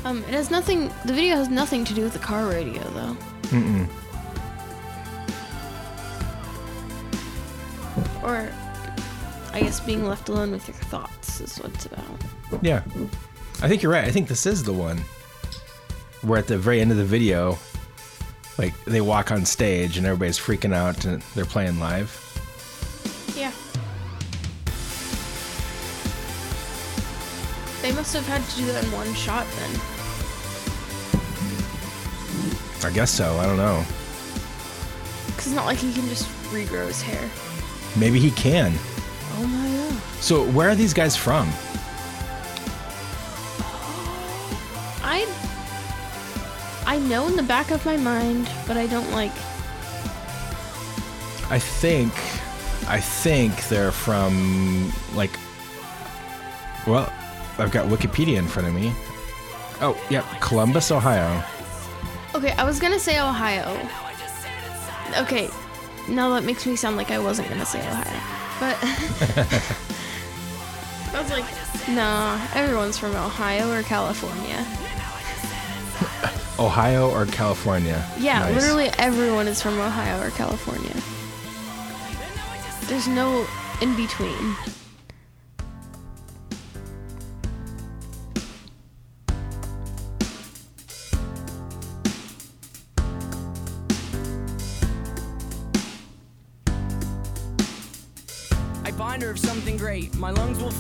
Um, 0.05 0.19
it 0.25 0.35
has 0.35 0.51
nothing. 0.51 0.93
The 1.05 1.13
video 1.13 1.37
has 1.37 1.49
nothing 1.49 1.85
to 1.85 1.95
do 1.95 2.03
with 2.03 2.13
the 2.13 2.19
car 2.19 2.47
radio, 2.47 2.83
though. 2.91 3.17
Mm-mm. 3.49 3.89
Or, 8.23 8.53
I 9.53 9.61
guess 9.61 9.81
being 9.81 10.07
left 10.07 10.29
alone 10.29 10.53
with 10.53 10.69
your 10.69 10.77
thoughts 10.77 11.41
is 11.41 11.57
what 11.59 11.75
it's 11.75 11.87
about. 11.87 12.05
Yeah, 12.63 12.83
I 13.63 13.69
think 13.69 13.83
you're 13.83 13.93
right. 13.93 14.05
I 14.05 14.11
think 14.11 14.29
this 14.29 14.47
is 14.47 14.63
the 14.63 14.73
one 14.73 15.01
where 16.23 16.39
at 16.39 16.47
the 16.47 16.59
very 16.59 16.81
end 16.81 16.91
of 16.91 16.97
the 16.97 17.05
video, 17.05 17.59
like 18.59 18.75
they 18.85 19.01
walk 19.01 19.31
on 19.31 19.45
stage 19.45 19.97
and 19.97 20.07
everybody's 20.07 20.39
freaking 20.39 20.75
out 20.75 21.05
and 21.05 21.23
they're 21.35 21.45
playing 21.45 21.79
live. 21.79 22.23
Must 28.07 28.25
have 28.25 28.39
had 28.39 28.49
to 28.49 28.57
do 28.57 28.67
that 28.67 28.85
in 28.85 28.93
one 28.93 29.13
shot 29.15 29.45
then. 29.57 29.71
I 32.89 32.95
guess 32.95 33.11
so. 33.11 33.37
I 33.37 33.47
don't 33.47 33.57
know. 33.57 33.85
Because 35.27 35.49
it's 35.49 35.57
not 35.57 35.67
like 35.67 35.79
he 35.79 35.93
can 35.93 36.07
just 36.07 36.29
regrow 36.53 36.87
his 36.87 37.03
hair. 37.03 37.29
Maybe 37.99 38.21
he 38.21 38.31
can. 38.31 38.75
Oh 39.39 39.47
my 39.49 39.91
god. 39.91 40.01
So 40.23 40.45
where 40.51 40.69
are 40.69 40.77
these 40.77 40.95
guys 40.95 41.17
from? 41.17 41.49
I. 45.03 45.27
I 46.87 46.99
know 47.01 47.27
in 47.27 47.35
the 47.35 47.43
back 47.43 47.73
of 47.73 47.85
my 47.85 47.97
mind, 47.97 48.49
but 48.69 48.77
I 48.77 48.87
don't 48.87 49.11
like. 49.11 49.33
I 51.51 51.59
think, 51.59 52.13
I 52.89 53.01
think 53.01 53.67
they're 53.67 53.91
from 53.91 54.93
like. 55.17 55.37
Well, 56.87 57.13
I've 57.59 57.71
got 57.71 57.87
Wikipedia 57.89 58.37
in 58.39 58.47
front 58.47 58.69
of 58.69 58.75
me. 58.75 58.93
Oh, 59.81 59.99
yep, 60.11 60.25
Columbus, 60.41 60.91
Ohio. 60.91 61.43
Okay, 62.35 62.53
I 62.53 62.65
was 62.65 62.79
gonna 62.81 62.99
say 62.99 63.19
Ohio. 63.21 63.67
Okay, 65.23 65.49
now 66.09 66.31
that 66.35 66.45
makes 66.45 66.67
me 66.67 66.77
sound 66.77 66.97
like 66.97 67.11
I 67.11 67.19
wasn't 67.19 67.49
gonna 67.49 67.65
say 67.67 67.81
Ohio. 67.81 68.21
But. 68.61 68.77
I 71.15 71.21
was 71.23 71.31
like, 71.31 71.45
no, 71.89 72.41
everyone's 72.55 72.99
from 72.99 73.13
Ohio 73.15 73.71
or 73.73 73.83
California. 73.83 74.67
Ohio 76.59 77.11
or 77.11 77.27
California? 77.27 78.05
Yeah, 78.19 78.41
Nice. 78.41 78.55
literally 78.55 78.89
everyone 78.99 79.47
is 79.49 79.63
from 79.63 79.79
Ohio 79.79 80.21
or 80.27 80.31
California. 80.31 80.95
There's 82.87 83.09
no 83.09 83.47
in 83.81 83.95
between. 83.97 84.57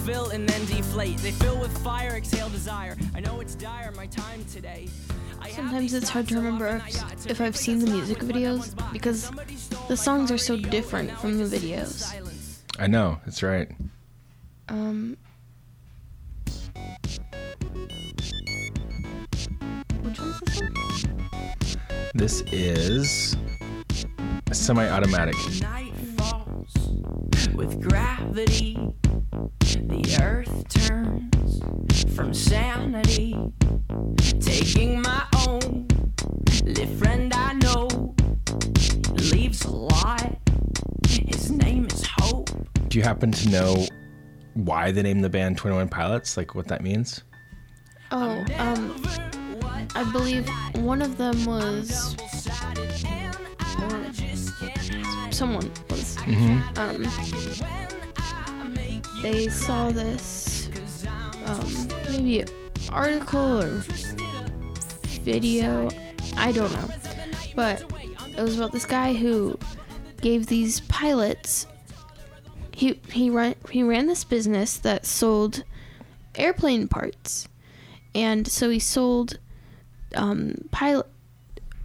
Fill 0.07 0.31
and 0.31 0.49
then 0.49 0.64
deflate. 0.66 1.19
They 1.19 1.33
fill 1.33 1.59
with 1.59 1.77
fire, 1.79 2.16
exhale 2.16 2.49
desire. 2.49 2.97
I 3.14 3.21
know 3.21 3.40
it's 3.40 3.57
dire, 3.57 3.92
my 3.97 4.07
time 4.07 4.45
today. 4.53 4.88
Sometimes 5.51 5.95
it's 5.95 6.09
hard 6.09 6.29
to 6.29 6.37
remember 6.37 6.69
often 6.69 6.81
I 6.81 6.90
got 6.90 7.19
to 7.19 7.31
if 7.31 7.40
I've 7.40 7.57
seen 7.57 7.81
the 7.81 7.90
music 7.90 8.19
videos 8.19 8.75
because 8.92 9.31
the 9.88 9.97
songs 9.97 10.31
are 10.31 10.38
so 10.38 10.57
different 10.57 11.11
from 11.11 11.38
the 11.38 11.45
I 11.45 11.49
just 11.49 12.01
sit 12.01 12.19
in 12.19 12.25
videos. 12.25 12.62
I 12.79 12.87
know, 12.87 13.19
that's 13.25 13.42
right. 13.42 13.69
Um. 14.69 15.16
Which 20.03 20.21
one's 20.21 20.40
this 20.40 20.61
one? 20.61 21.31
This 22.14 22.42
is 22.53 23.37
semi 24.53 24.88
automatic. 24.88 25.35
Night 25.61 25.92
falls 26.16 26.75
with 27.55 27.81
gravity. 27.81 28.95
The 29.61 30.18
earth 30.22 30.68
turns 30.68 32.05
from 32.14 32.33
sanity. 32.33 33.37
Taking 34.40 35.03
my 35.03 35.27
own. 35.46 35.87
Live 36.64 36.99
friend 36.99 37.33
I 37.35 37.53
know. 37.55 38.14
Leaves 39.12 39.64
a 39.64 39.70
lot. 39.70 40.38
His 41.07 41.51
name 41.51 41.87
is 41.87 42.07
Hope. 42.18 42.51
Do 42.88 42.99
you 42.99 43.05
happen 43.05 43.31
to 43.33 43.51
know 43.51 43.87
why 44.55 44.90
they 44.90 45.03
named 45.03 45.22
the 45.22 45.29
band 45.29 45.59
21 45.59 45.88
Pilots? 45.88 46.37
Like 46.37 46.55
what 46.55 46.66
that 46.68 46.83
means? 46.83 47.22
Oh, 48.12 48.42
um, 48.57 49.03
I 49.94 50.05
believe 50.12 50.49
one 50.77 51.03
of 51.03 51.18
them 51.18 51.44
was. 51.44 52.16
someone 55.31 55.70
was. 55.90 56.16
Um, 56.77 57.86
they 59.22 59.48
saw 59.48 59.90
this, 59.90 60.68
um, 61.46 61.88
maybe 62.11 62.44
article 62.90 63.62
or 63.62 63.83
video. 65.22 65.88
I 66.37 66.52
don't 66.52 66.72
know. 66.72 66.88
But 67.55 67.83
it 68.37 68.42
was 68.42 68.57
about 68.57 68.72
this 68.72 68.87
guy 68.87 69.14
who 69.14 69.59
gave 70.20 70.46
these 70.46 70.81
pilots. 70.81 71.66
He 72.72 73.00
he 73.11 73.31
ran 73.31 73.55
he 73.70 73.83
ran 73.83 74.07
this 74.07 74.24
business 74.24 74.76
that 74.79 75.07
sold 75.07 75.64
airplane 76.35 76.88
parts, 76.88 77.48
and 78.14 78.46
so 78.46 78.68
he 78.68 78.79
sold 78.79 79.38
um, 80.14 80.68
pilot. 80.70 81.07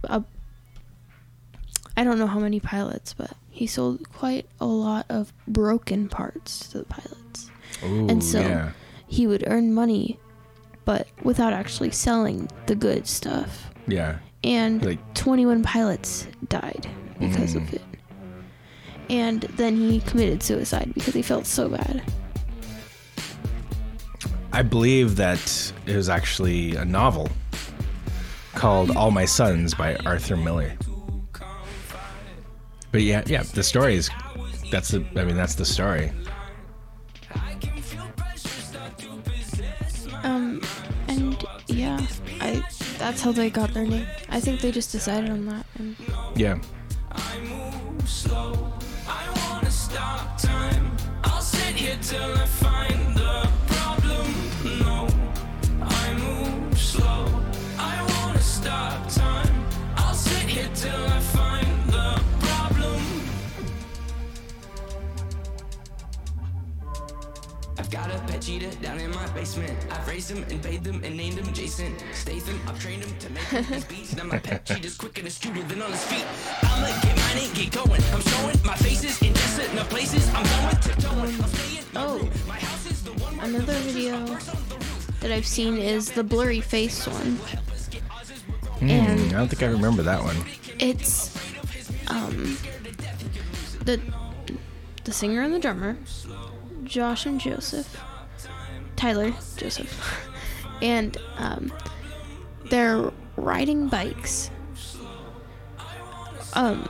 I 0.08 2.04
don't 2.04 2.18
know 2.18 2.26
how 2.26 2.38
many 2.38 2.60
pilots, 2.60 3.14
but 3.14 3.32
he 3.52 3.66
sold 3.66 4.10
quite 4.12 4.46
a 4.60 4.66
lot 4.66 5.06
of 5.08 5.32
broken 5.46 6.08
parts 6.08 6.68
to 6.70 6.78
the 6.78 6.84
pilots. 6.86 7.50
Ooh, 7.84 8.08
And 8.08 8.24
so- 8.24 8.40
yeah. 8.40 8.70
He 9.06 9.26
would 9.26 9.44
earn 9.46 9.74
money, 9.74 10.18
but 10.86 11.06
without 11.22 11.52
actually 11.52 11.90
selling 11.90 12.48
the 12.66 12.74
good 12.74 13.06
stuff. 13.06 13.70
Yeah. 13.86 14.16
And 14.42 14.82
Like- 14.82 15.14
21 15.14 15.62
pilots 15.62 16.26
died 16.48 16.88
because 17.20 17.54
of 17.54 17.62
mm. 17.64 17.74
it. 17.74 17.82
And 19.10 19.42
then 19.42 19.76
he 19.76 20.00
committed 20.00 20.42
suicide 20.42 20.92
because 20.94 21.12
he 21.12 21.20
felt 21.20 21.44
so 21.44 21.68
bad. 21.68 22.02
I 24.54 24.62
believe 24.62 25.16
that 25.16 25.72
it 25.86 25.94
was 25.94 26.08
actually 26.08 26.74
a 26.76 26.84
novel 26.86 27.28
called 28.54 28.96
All 28.96 29.10
My 29.10 29.26
Sons 29.26 29.74
by 29.74 29.96
Arthur 30.06 30.36
Miller. 30.38 30.72
But 32.92 33.02
yeah, 33.02 33.22
yeah, 33.26 33.42
the 33.42 33.62
story 33.62 33.96
is 33.96 34.10
that's 34.70 34.90
the 34.90 35.04
I 35.16 35.24
mean 35.24 35.36
that's 35.36 35.54
the 35.54 35.64
story. 35.64 36.12
Um, 40.22 40.60
and 41.08 41.42
yeah, 41.66 41.98
I 42.40 42.62
that's 42.98 43.22
how 43.22 43.32
they 43.32 43.50
got 43.50 43.72
their 43.74 43.86
name. 43.86 44.06
I 44.28 44.40
think 44.40 44.60
they 44.60 44.70
just 44.70 44.92
decided 44.92 45.30
on 45.30 45.46
that. 45.46 45.66
And 45.78 45.96
Yeah. 46.36 46.58
slow. 48.04 48.72
I 49.08 49.24
wanna 49.48 49.70
stop 49.70 50.38
time. 50.38 50.92
I'll 51.24 51.40
sit 51.40 51.74
here 51.74 51.98
till 52.02 52.34
I 52.34 52.46
find 52.46 53.01
got 67.92 68.10
a 68.10 68.18
pet 68.20 68.40
cheetah 68.40 68.74
down 68.76 68.98
in 68.98 69.10
my 69.10 69.26
basement. 69.32 69.76
I've 69.90 70.08
raised 70.08 70.30
him 70.30 70.42
and 70.50 70.62
paid 70.62 70.82
them 70.82 71.02
and 71.04 71.14
named 71.14 71.38
him 71.38 71.52
Jason 71.52 71.94
Statham. 72.14 72.58
I've 72.66 72.80
trained 72.80 73.04
him 73.04 73.14
to 73.18 73.30
make 73.30 73.68
these 73.68 73.84
beats. 73.84 74.16
Now 74.16 74.24
my 74.24 74.38
pet 74.38 74.64
cheetah's 74.64 74.96
quick 74.96 75.18
and 75.18 75.28
astuter 75.28 75.66
than 75.68 75.82
on 75.82 75.90
his 75.90 76.02
feet. 76.04 76.24
I'ma 76.62 76.86
get 77.02 77.16
mine 77.18 77.44
and 77.44 77.54
get 77.54 77.70
going. 77.70 78.02
I'm 78.14 78.20
showing 78.22 78.56
my 78.64 78.76
faces 78.76 79.20
in 79.20 79.34
desolate 79.34 79.70
enough 79.72 79.90
places. 79.90 80.26
I'm 80.34 80.42
going 80.62 80.76
tiptoeing. 80.80 81.42
I'm 81.42 81.48
staying. 81.50 81.84
oh, 81.96 82.30
another 83.42 83.74
video 83.80 84.24
that 85.20 85.30
I've 85.30 85.46
seen 85.46 85.76
is 85.76 86.10
the 86.12 86.24
blurry 86.24 86.60
face 86.62 87.06
one. 87.06 87.36
Hmm, 88.78 88.90
And 88.90 89.20
I 89.34 89.38
don't 89.38 89.48
think 89.48 89.62
I 89.62 89.66
remember 89.66 90.02
that 90.02 90.22
one. 90.22 90.36
it's 90.78 91.30
um 92.08 92.56
the 93.84 94.00
the 95.04 95.12
singer 95.12 95.42
and 95.42 95.52
the 95.52 95.58
drummer, 95.58 95.96
Josh 96.92 97.24
and 97.24 97.40
Joseph, 97.40 97.98
Tyler 98.96 99.32
Joseph, 99.56 100.28
and 100.82 101.16
um, 101.38 101.72
they're 102.68 103.10
riding 103.36 103.88
bikes 103.88 104.50
um 106.52 106.86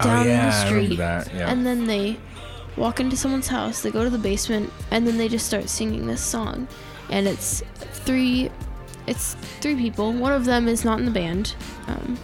down 0.00 0.26
oh 0.26 0.28
yeah, 0.28 0.46
the 0.46 0.66
street. 0.66 0.98
Yeah. 0.98 1.50
and 1.50 1.66
then 1.66 1.84
they 1.84 2.16
walk 2.78 2.98
into 2.98 3.14
someone's 3.14 3.48
house. 3.48 3.82
They 3.82 3.90
go 3.90 4.04
to 4.04 4.10
the 4.10 4.16
basement, 4.16 4.72
and 4.90 5.06
then 5.06 5.18
they 5.18 5.28
just 5.28 5.46
start 5.46 5.68
singing 5.68 6.06
this 6.06 6.22
song, 6.22 6.66
and 7.10 7.28
it's 7.28 7.62
three. 7.92 8.50
It's 9.06 9.34
three 9.60 9.76
people. 9.76 10.14
One 10.14 10.32
of 10.32 10.46
them 10.46 10.66
is 10.66 10.82
not 10.82 10.98
in 10.98 11.04
the 11.04 11.10
band. 11.10 11.54
Um, 11.88 12.18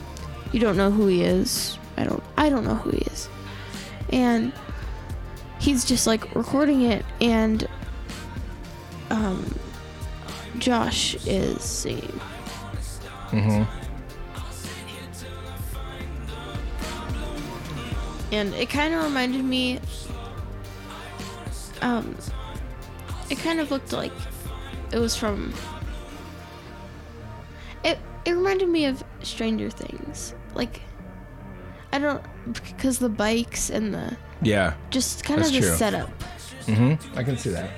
you 0.50 0.60
don't 0.60 0.78
know 0.78 0.90
who 0.90 1.08
he 1.08 1.22
is. 1.22 1.78
I 1.98 2.04
don't. 2.04 2.22
I 2.38 2.48
don't 2.48 2.64
know 2.64 2.76
who 2.76 2.90
he 2.92 3.02
is. 3.02 3.28
And 4.08 4.54
he's 5.62 5.84
just 5.84 6.08
like 6.08 6.34
recording 6.34 6.82
it, 6.82 7.04
and 7.20 7.68
um, 9.10 9.54
Josh 10.58 11.14
is 11.24 11.62
singing. 11.62 12.20
And 18.32 18.52
it 18.54 18.68
kind 18.68 18.92
of 18.92 19.04
reminded 19.04 19.44
me. 19.44 19.78
Um, 21.80 22.16
it 23.30 23.38
kind 23.38 23.60
of 23.60 23.70
looked 23.70 23.92
like 23.92 24.12
it 24.92 24.98
was 24.98 25.16
from. 25.16 25.54
It 27.84 27.98
it 28.24 28.32
reminded 28.32 28.68
me 28.68 28.86
of 28.86 29.04
Stranger 29.22 29.70
Things, 29.70 30.34
like. 30.54 30.82
I 31.94 31.98
don't 31.98 32.22
because 32.54 32.98
the 32.98 33.10
bikes 33.10 33.68
and 33.68 33.92
the 33.92 34.16
Yeah. 34.42 34.74
just 34.90 35.24
kind 35.24 35.40
of 35.40 35.52
the 35.52 35.60
true. 35.60 35.74
setup. 35.76 36.10
Mm-hmm. 36.66 37.18
I 37.18 37.22
can 37.24 37.36
see 37.36 37.50
that. 37.50 37.70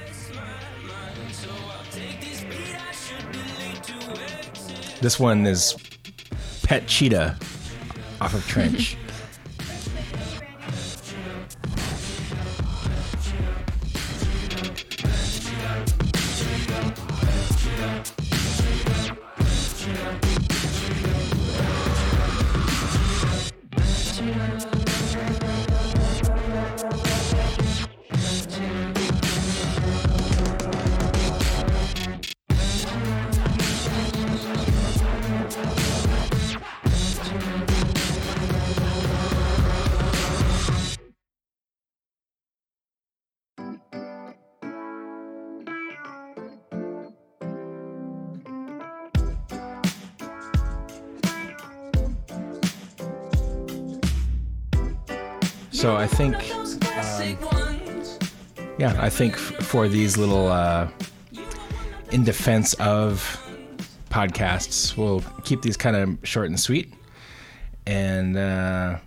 This 5.01 5.21
one 5.21 5.47
is 5.47 5.77
Pet 6.63 6.87
Cheetah 6.87 7.37
off 8.21 8.35
of 8.35 8.47
Trench. 8.47 8.97
so 55.75 55.97
I 55.97 56.07
think, 56.07 56.37
yeah, 58.79 58.97
I 58.99 59.11
think 59.11 59.37
for 59.37 59.89
these 59.89 60.17
little 60.17 60.47
uh, 60.47 60.89
in 62.13 62.23
defense 62.23 62.75
of 62.75 63.45
podcasts, 64.09 64.97
we'll 64.97 65.25
keep 65.43 65.63
these 65.63 65.77
kind 65.77 65.97
of 65.97 66.17
short 66.23 66.47
and 66.47 66.59
sweet. 66.59 66.95
And 67.87 68.37
uh, 68.37 68.99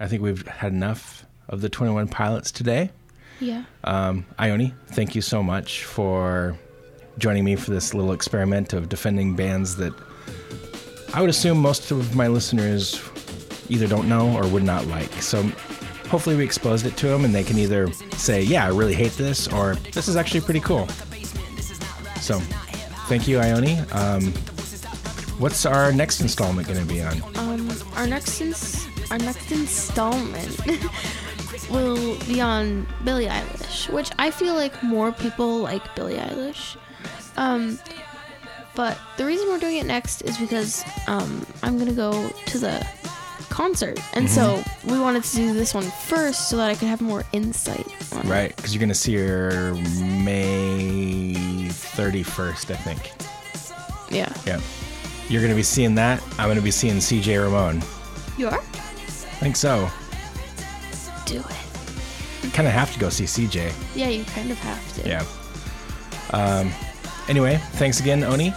I 0.00 0.08
think 0.08 0.20
we've 0.20 0.44
had 0.48 0.72
enough 0.72 1.24
of 1.48 1.60
the 1.60 1.68
21 1.68 2.08
pilots 2.08 2.50
today. 2.50 2.90
Yeah. 3.38 3.62
Um, 3.84 4.26
Ione, 4.40 4.74
thank 4.88 5.14
you 5.14 5.22
so 5.22 5.44
much 5.44 5.84
for 5.84 6.58
joining 7.18 7.44
me 7.44 7.54
for 7.54 7.70
this 7.70 7.94
little 7.94 8.12
experiment 8.12 8.72
of 8.72 8.88
defending 8.88 9.36
bands 9.36 9.76
that 9.76 9.94
I 11.14 11.20
would 11.20 11.30
assume 11.30 11.58
most 11.58 11.92
of 11.92 12.16
my 12.16 12.26
listeners 12.26 13.00
either 13.68 13.86
don't 13.86 14.08
know 14.08 14.36
or 14.36 14.46
would 14.48 14.62
not 14.62 14.86
like. 14.86 15.12
So 15.14 15.42
hopefully 16.08 16.36
we 16.36 16.44
exposed 16.44 16.84
it 16.86 16.96
to 16.98 17.08
them 17.08 17.24
and 17.24 17.34
they 17.34 17.44
can 17.44 17.58
either 17.58 17.90
say, 18.16 18.42
yeah, 18.42 18.64
I 18.64 18.68
really 18.68 18.94
hate 18.94 19.12
this, 19.12 19.48
or 19.48 19.76
this 19.92 20.08
is 20.08 20.16
actually 20.16 20.42
pretty 20.42 20.60
cool. 20.60 20.86
So 22.20 22.38
thank 23.08 23.26
you, 23.26 23.38
Ione. 23.38 23.84
Um, 23.92 24.32
what's 25.38 25.64
our 25.66 25.92
next 25.92 26.20
installment 26.20 26.68
going 26.68 26.80
to 26.80 26.86
be 26.86 27.02
on? 27.02 27.22
Um, 27.36 27.70
our 27.94 28.06
next 28.06 28.40
ins- 28.40 28.86
our 29.10 29.18
next 29.18 29.50
installment 29.50 30.56
will 31.70 32.18
be 32.26 32.40
on 32.40 32.86
Billie 33.04 33.26
Eilish, 33.26 33.90
which 33.90 34.10
I 34.18 34.30
feel 34.30 34.54
like 34.54 34.82
more 34.82 35.12
people 35.12 35.58
like 35.58 35.94
Billie 35.94 36.16
Eilish. 36.16 36.76
Um, 37.36 37.78
but 38.74 38.98
the 39.16 39.24
reason 39.26 39.48
we're 39.48 39.58
doing 39.58 39.76
it 39.76 39.86
next 39.86 40.22
is 40.22 40.38
because 40.38 40.84
um, 41.06 41.46
I'm 41.62 41.78
gonna 41.78 41.92
go 41.92 42.28
to 42.46 42.58
the 42.58 42.86
concert, 43.52 44.00
and 44.14 44.28
so 44.28 44.64
we 44.84 44.98
wanted 44.98 45.22
to 45.24 45.36
do 45.36 45.52
this 45.52 45.74
one 45.74 45.84
first 45.84 46.48
so 46.48 46.56
that 46.56 46.70
I 46.70 46.74
could 46.74 46.88
have 46.88 47.02
more 47.02 47.24
insight. 47.32 47.86
On. 48.14 48.26
Right, 48.26 48.56
because 48.56 48.74
you're 48.74 48.80
going 48.80 48.88
to 48.88 48.94
see 48.94 49.14
her 49.16 49.74
May 50.24 51.68
31st, 51.68 52.70
I 52.70 52.76
think. 52.76 53.12
Yeah. 54.10 54.32
Yeah. 54.46 54.60
You're 55.28 55.42
going 55.42 55.52
to 55.52 55.56
be 55.56 55.62
seeing 55.62 55.94
that. 55.96 56.22
I'm 56.38 56.46
going 56.46 56.56
to 56.56 56.62
be 56.62 56.70
seeing 56.70 56.96
CJ 56.96 57.42
Ramon. 57.42 57.82
You 58.38 58.48
are. 58.48 58.58
I 58.58 59.44
think 59.44 59.56
so. 59.56 59.88
Do 61.26 61.38
it. 61.38 62.44
You 62.44 62.50
kind 62.50 62.66
of 62.66 62.74
have 62.74 62.92
to 62.94 62.98
go 62.98 63.10
see 63.10 63.24
CJ. 63.24 63.72
Yeah, 63.94 64.08
you 64.08 64.24
kind 64.24 64.50
of 64.50 64.58
have 64.58 65.02
to. 65.02 65.08
Yeah. 65.08 65.24
Um, 66.30 66.72
anyway, 67.28 67.60
thanks 67.72 68.00
again, 68.00 68.24
Oni. 68.24 68.52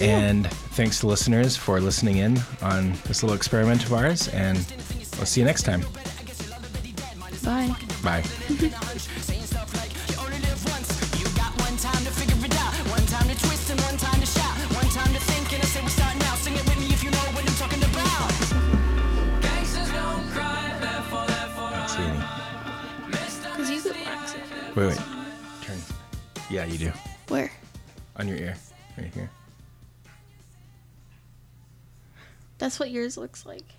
And 0.00 0.48
thanks 0.72 1.00
to 1.00 1.06
listeners 1.06 1.56
for 1.56 1.80
listening 1.80 2.18
in 2.18 2.38
on 2.62 2.92
this 3.04 3.22
little 3.22 3.36
experiment 3.36 3.84
of 3.84 3.92
ours. 3.92 4.28
And 4.28 4.58
we'll 5.16 5.26
see 5.26 5.40
you 5.40 5.46
next 5.46 5.64
time. 5.64 5.82
Bye. 7.44 7.74
Bye. 8.02 8.22
what 32.82 32.90
yours 32.90 33.16
looks 33.16 33.46
like. 33.46 33.76